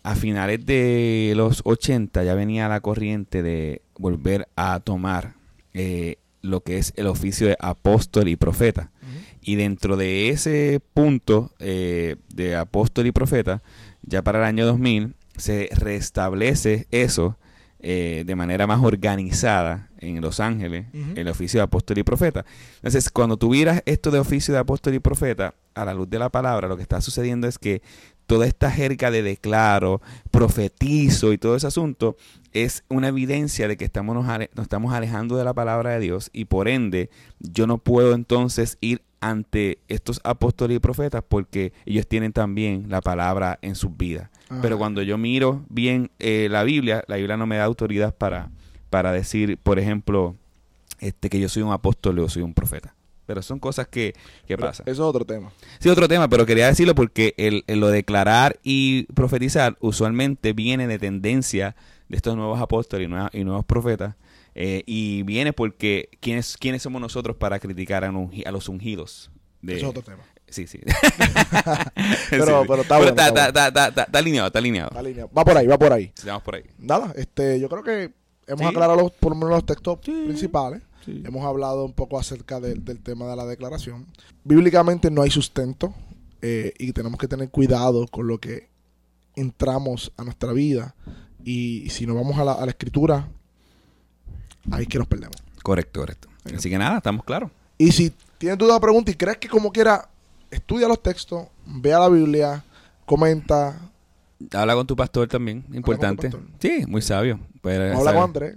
a 0.03 0.15
finales 0.15 0.65
de 0.65 1.33
los 1.35 1.61
80 1.63 2.23
ya 2.23 2.35
venía 2.35 2.67
la 2.67 2.79
corriente 2.81 3.41
de 3.41 3.81
volver 3.97 4.47
a 4.55 4.79
tomar 4.81 5.33
eh, 5.73 6.17
lo 6.43 6.61
que 6.61 6.77
es 6.77 6.93
el 6.95 7.07
oficio 7.07 7.47
de 7.47 7.57
apóstol 7.59 8.27
y 8.27 8.35
profeta. 8.35 8.91
Y 9.41 9.55
dentro 9.55 9.95
de 9.97 10.29
ese 10.29 10.79
punto 10.93 11.51
de 11.59 12.55
apóstol 12.57 13.05
y 13.07 13.11
profeta, 13.11 13.61
ya 14.05 14.21
para 14.23 14.39
el 14.39 14.45
año 14.45 14.65
2000 14.65 15.15
se 15.37 15.69
restablece 15.75 16.87
eso 16.91 17.37
eh, 17.79 18.23
de 18.25 18.35
manera 18.35 18.65
más 18.67 18.81
organizada 18.81 19.89
en 19.99 20.21
Los 20.21 20.39
Ángeles, 20.39 20.85
el 21.17 21.27
oficio 21.27 21.59
de 21.59 21.63
apóstol 21.63 21.97
y 21.99 22.03
profeta. 22.03 22.45
Entonces, 22.77 23.09
cuando 23.09 23.37
tú 23.37 23.49
miras 23.51 23.83
esto 23.85 24.11
de 24.11 24.19
oficio 24.19 24.53
de 24.53 24.59
apóstol 24.59 24.93
y 24.95 24.99
profeta, 24.99 25.53
a 25.75 25.83
la 25.85 25.93
luz 25.93 26.09
de 26.09 26.17
la 26.19 26.29
palabra, 26.29 26.67
lo 26.67 26.77
que 26.77 26.83
está 26.83 27.01
sucediendo 27.01 27.47
es 27.47 27.59
que 27.59 27.81
toda 28.27 28.47
esta 28.47 28.71
jerga 28.71 29.11
de 29.11 29.21
declaro, 29.23 30.01
profetizo 30.31 31.33
y 31.33 31.37
todo 31.37 31.55
ese 31.55 31.67
asunto 31.67 32.15
es 32.53 32.83
una 32.87 33.07
evidencia 33.09 33.67
de 33.67 33.77
que 33.77 33.85
estamos 33.85 34.15
nos, 34.15 34.27
ale- 34.27 34.49
nos 34.55 34.63
estamos 34.63 34.93
alejando 34.93 35.37
de 35.37 35.43
la 35.43 35.53
palabra 35.53 35.91
de 35.91 35.99
Dios 35.99 36.29
y 36.33 36.45
por 36.45 36.67
ende 36.67 37.09
yo 37.39 37.67
no 37.67 37.77
puedo 37.77 38.13
entonces 38.13 38.77
ir 38.81 39.01
ante 39.29 39.79
estos 39.87 40.21
apóstoles 40.23 40.77
y 40.77 40.79
profetas 40.79 41.23
porque 41.27 41.73
ellos 41.85 42.07
tienen 42.07 42.31
también 42.31 42.85
la 42.89 43.01
palabra 43.01 43.57
en 43.61 43.75
sus 43.75 43.95
vidas. 43.97 44.29
Ajá. 44.49 44.61
Pero 44.61 44.77
cuando 44.77 45.01
yo 45.01 45.17
miro 45.17 45.63
bien 45.69 46.11
eh, 46.19 46.47
la 46.51 46.63
Biblia, 46.63 47.03
la 47.07 47.15
Biblia 47.15 47.35
no 47.35 47.47
me 47.47 47.57
da 47.57 47.63
autoridad 47.63 48.13
para, 48.13 48.51
para 48.91 49.11
decir, 49.11 49.57
por 49.57 49.79
ejemplo, 49.79 50.35
este 50.99 51.29
que 51.29 51.39
yo 51.39 51.49
soy 51.49 51.63
un 51.63 51.71
apóstol 51.71 52.19
o 52.19 52.29
soy 52.29 52.43
un 52.43 52.53
profeta. 52.53 52.93
Pero 53.25 53.41
son 53.41 53.57
cosas 53.57 53.87
que, 53.87 54.13
pasan. 54.59 54.83
Eso 54.87 54.91
es 54.91 54.99
otro 54.99 55.25
tema. 55.25 55.51
Sí, 55.79 55.89
otro 55.89 56.07
tema, 56.07 56.29
pero 56.29 56.45
quería 56.45 56.67
decirlo 56.67 56.93
porque 56.93 57.33
el, 57.37 57.63
el 57.65 57.79
lo 57.79 57.87
declarar 57.87 58.59
y 58.61 59.11
profetizar 59.13 59.75
usualmente 59.79 60.53
viene 60.53 60.85
de 60.85 60.99
tendencia 60.99 61.75
de 62.07 62.17
estos 62.17 62.35
nuevos 62.35 62.61
apóstoles 62.61 63.09
y, 63.09 63.39
y 63.39 63.43
nuevos 63.43 63.65
profetas. 63.65 64.15
Eh, 64.55 64.83
y 64.85 65.23
viene 65.23 65.53
porque 65.53 66.09
¿quiénes, 66.21 66.57
quiénes 66.57 66.81
somos 66.81 67.01
nosotros 67.01 67.35
para 67.37 67.59
criticar 67.59 68.03
a, 68.05 68.11
un 68.11 68.31
a 68.45 68.51
los 68.51 68.67
ungidos? 68.69 69.29
De, 69.61 69.75
Eso 69.77 69.85
es 69.85 69.89
otro 69.89 70.01
tema. 70.03 70.23
Sí, 70.47 70.67
sí. 70.67 70.79
Pero- 72.29 72.63
pero 72.67 72.81
está 72.81 72.97
bueno, 72.97 73.09
está, 73.09 73.27
está 73.27 73.31
bueno. 73.31 73.47
está- 73.47 73.67
está- 73.67 73.87
está- 73.87 74.03
está 74.03 74.19
alineado, 74.19 74.47
está 74.47 74.59
alineado. 74.59 74.89
Va 75.37 75.43
por 75.43 75.57
ahí, 75.57 75.67
va 75.67 75.77
por 75.77 75.91
ahí. 75.93 76.11
Sigamos 76.15 76.43
por 76.43 76.55
ahí. 76.55 76.63
Nada, 76.77 77.13
este, 77.15 77.59
yo 77.59 77.67
creo 77.69 77.83
que 77.83 78.13
hemos 78.47 78.61
Sí. 78.61 78.65
aclarado 78.67 78.95
los, 79.01 79.11
por 79.11 79.31
lo 79.31 79.35
menos 79.35 79.49
los 79.51 79.65
textos 79.65 79.99
Sí. 80.03 80.11
principales. 80.25 80.81
Sí. 81.03 81.23
Hemos 81.25 81.45
hablado 81.45 81.85
un 81.85 81.93
poco 81.93 82.19
acerca 82.19 82.59
de- 82.59 82.75
del 82.75 83.01
tema 83.01 83.25
de 83.27 83.35
la 83.35 83.45
declaración. 83.45 84.05
Bíblicamente 84.43 85.09
no 85.11 85.21
hay 85.23 85.31
sustento 85.31 85.93
eh, 86.41 86.73
y 86.77 86.93
tenemos 86.93 87.17
que 87.19 87.27
tener 87.27 87.49
cuidado 87.49 88.07
con 88.07 88.27
lo 88.27 88.39
que 88.39 88.69
entramos 89.35 90.11
a 90.17 90.23
nuestra 90.23 90.51
vida. 90.53 90.95
Y 91.43 91.89
si 91.89 92.05
nos 92.05 92.15
vamos 92.15 92.37
a 92.37 92.43
la, 92.43 92.53
a 92.53 92.65
la 92.65 92.71
escritura, 92.71 93.29
ahí 94.71 94.83
es 94.83 94.87
que 94.87 94.97
nos 94.97 95.07
perdemos. 95.07 95.35
Correcto, 95.63 95.99
correcto. 96.01 96.27
Así 96.55 96.69
que 96.69 96.77
nada, 96.77 96.97
estamos 96.97 97.23
claros. 97.25 97.51
Y 97.77 97.91
si 97.91 98.13
tienes 98.37 98.57
duda 98.57 98.75
o 98.75 98.79
pregunta 98.81 99.11
y 99.11 99.15
crees 99.15 99.37
que 99.37 99.47
como 99.49 99.71
quiera, 99.71 100.07
estudia 100.51 100.87
los 100.87 101.01
textos, 101.01 101.47
vea 101.65 101.99
la 101.99 102.09
Biblia, 102.09 102.63
comenta, 103.05 103.79
Habla 104.51 104.75
con 104.75 104.85
tu 104.85 104.95
pastor 104.95 105.27
también, 105.27 105.63
importante. 105.73 106.29
pastor. 106.29 106.43
Sí, 106.59 106.83
muy 106.87 107.01
sabio. 107.01 107.39
Pues, 107.61 107.79
habla 107.95 108.13
con 108.13 108.23
Andrés. 108.23 108.55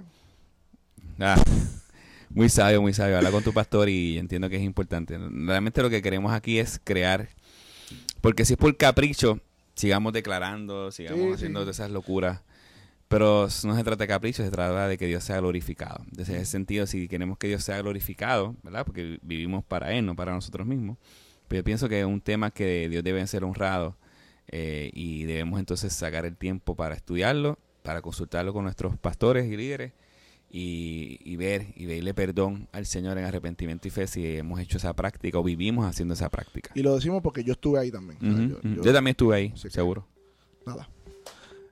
Ah, 1.20 1.40
muy 2.30 2.48
sabio, 2.48 2.82
muy 2.82 2.92
sabio. 2.92 3.16
Habla 3.16 3.30
con 3.30 3.42
tu 3.44 3.52
pastor 3.52 3.88
y 3.88 4.18
entiendo 4.18 4.48
que 4.50 4.56
es 4.56 4.62
importante. 4.62 5.16
Realmente 5.18 5.80
lo 5.80 5.88
que 5.88 6.02
queremos 6.02 6.32
aquí 6.32 6.58
es 6.58 6.80
crear. 6.82 7.28
Porque 8.20 8.44
si 8.44 8.54
es 8.54 8.58
por 8.58 8.76
capricho, 8.76 9.38
sigamos 9.74 10.12
declarando, 10.12 10.90
sigamos 10.90 11.20
Sí, 11.26 11.32
haciendo 11.34 11.64
sí. 11.64 11.70
esas 11.70 11.90
locuras. 11.90 12.40
Pero 13.08 13.48
no 13.64 13.74
se 13.76 13.84
trata 13.84 14.04
de 14.04 14.08
capricho, 14.08 14.44
se 14.44 14.50
trata 14.50 14.86
de 14.86 14.98
que 14.98 15.06
Dios 15.06 15.24
sea 15.24 15.38
glorificado. 15.38 16.04
Entonces, 16.10 16.28
en 16.34 16.42
ese 16.42 16.50
sentido, 16.50 16.86
si 16.86 17.08
queremos 17.08 17.38
que 17.38 17.48
Dios 17.48 17.64
sea 17.64 17.78
glorificado, 17.80 18.54
¿verdad? 18.62 18.84
Porque 18.84 19.18
vivimos 19.22 19.64
para 19.64 19.94
Él, 19.94 20.04
no 20.04 20.14
para 20.14 20.32
nosotros 20.34 20.66
mismos. 20.66 20.98
Pero 21.48 21.60
yo 21.60 21.64
pienso 21.64 21.88
que 21.88 22.00
es 22.00 22.06
un 22.06 22.20
tema 22.20 22.50
que 22.50 22.88
Dios 22.90 23.02
debe 23.02 23.26
ser 23.26 23.44
honrado 23.44 23.96
eh, 24.48 24.90
y 24.92 25.24
debemos 25.24 25.58
entonces 25.58 25.94
sacar 25.94 26.26
el 26.26 26.36
tiempo 26.36 26.76
para 26.76 26.94
estudiarlo, 26.94 27.58
para 27.82 28.02
consultarlo 28.02 28.52
con 28.52 28.64
nuestros 28.64 28.98
pastores 28.98 29.46
y 29.50 29.56
líderes 29.56 29.92
y, 30.50 31.18
y 31.24 31.36
ver 31.36 31.68
y 31.76 31.86
pedirle 31.86 32.12
perdón 32.12 32.68
al 32.72 32.84
Señor 32.84 33.16
en 33.16 33.24
arrepentimiento 33.24 33.88
y 33.88 33.90
fe 33.90 34.06
si 34.06 34.36
hemos 34.36 34.60
hecho 34.60 34.76
esa 34.76 34.92
práctica 34.94 35.38
o 35.38 35.42
vivimos 35.42 35.86
haciendo 35.86 36.12
esa 36.12 36.28
práctica. 36.28 36.70
Y 36.74 36.82
lo 36.82 36.94
decimos 36.94 37.22
porque 37.22 37.42
yo 37.42 37.52
estuve 37.54 37.78
ahí 37.80 37.90
también. 37.90 38.18
O 38.18 38.20
sea, 38.20 38.30
Ujú, 38.32 38.42
yo- 38.50 38.58
ujú. 38.58 38.68
yo- 38.76 38.82
Yo, 38.82 38.92
también 38.92 39.12
estuve 39.12 39.36
ahí, 39.36 39.52
seguro. 39.56 40.06
Nada. 40.66 40.90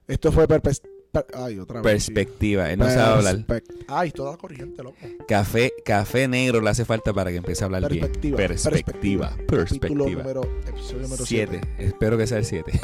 Esto 0.09 0.33
fue 0.33 0.47
perpes- 0.49 0.81
per- 0.81 0.91
Ay, 1.35 1.59
otra 1.59 1.81
vez. 1.81 1.93
Perspectiva, 1.93 2.71
él 2.71 2.79
no 2.79 2.87
sabe 2.87 3.01
hablar. 3.29 3.63
Ay, 3.89 4.11
toda 4.11 4.37
corriente, 4.37 4.83
loco. 4.83 4.97
Café, 5.29 5.73
café 5.85 6.29
negro 6.29 6.61
le 6.61 6.71
hace 6.71 6.85
falta 6.85 7.13
para 7.13 7.31
que 7.31 7.37
empiece 7.39 7.65
a 7.65 7.67
hablar 7.67 7.83
Perspectiva. 7.89 8.37
bien. 8.37 8.49
Perspectiva. 8.49 9.29
Capítulo 9.31 9.47
Perspectiva. 9.65 10.23
número, 10.23 10.43
episodio 10.67 11.03
número 11.03 11.25
7. 11.27 11.61
7. 11.77 11.85
Espero 11.87 12.19
que 12.19 12.27
sea 12.27 12.39
el 12.39 12.45
7. 12.45 12.81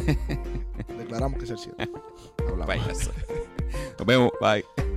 Declaramos 0.99 1.39
que 1.39 1.45
es 1.45 1.51
el 1.51 1.59
7. 1.59 1.77
Hablamos. 2.49 2.67
Payaso. 2.67 3.11
Nos 3.99 4.07
vemos. 4.07 4.31
Bye. 4.41 4.92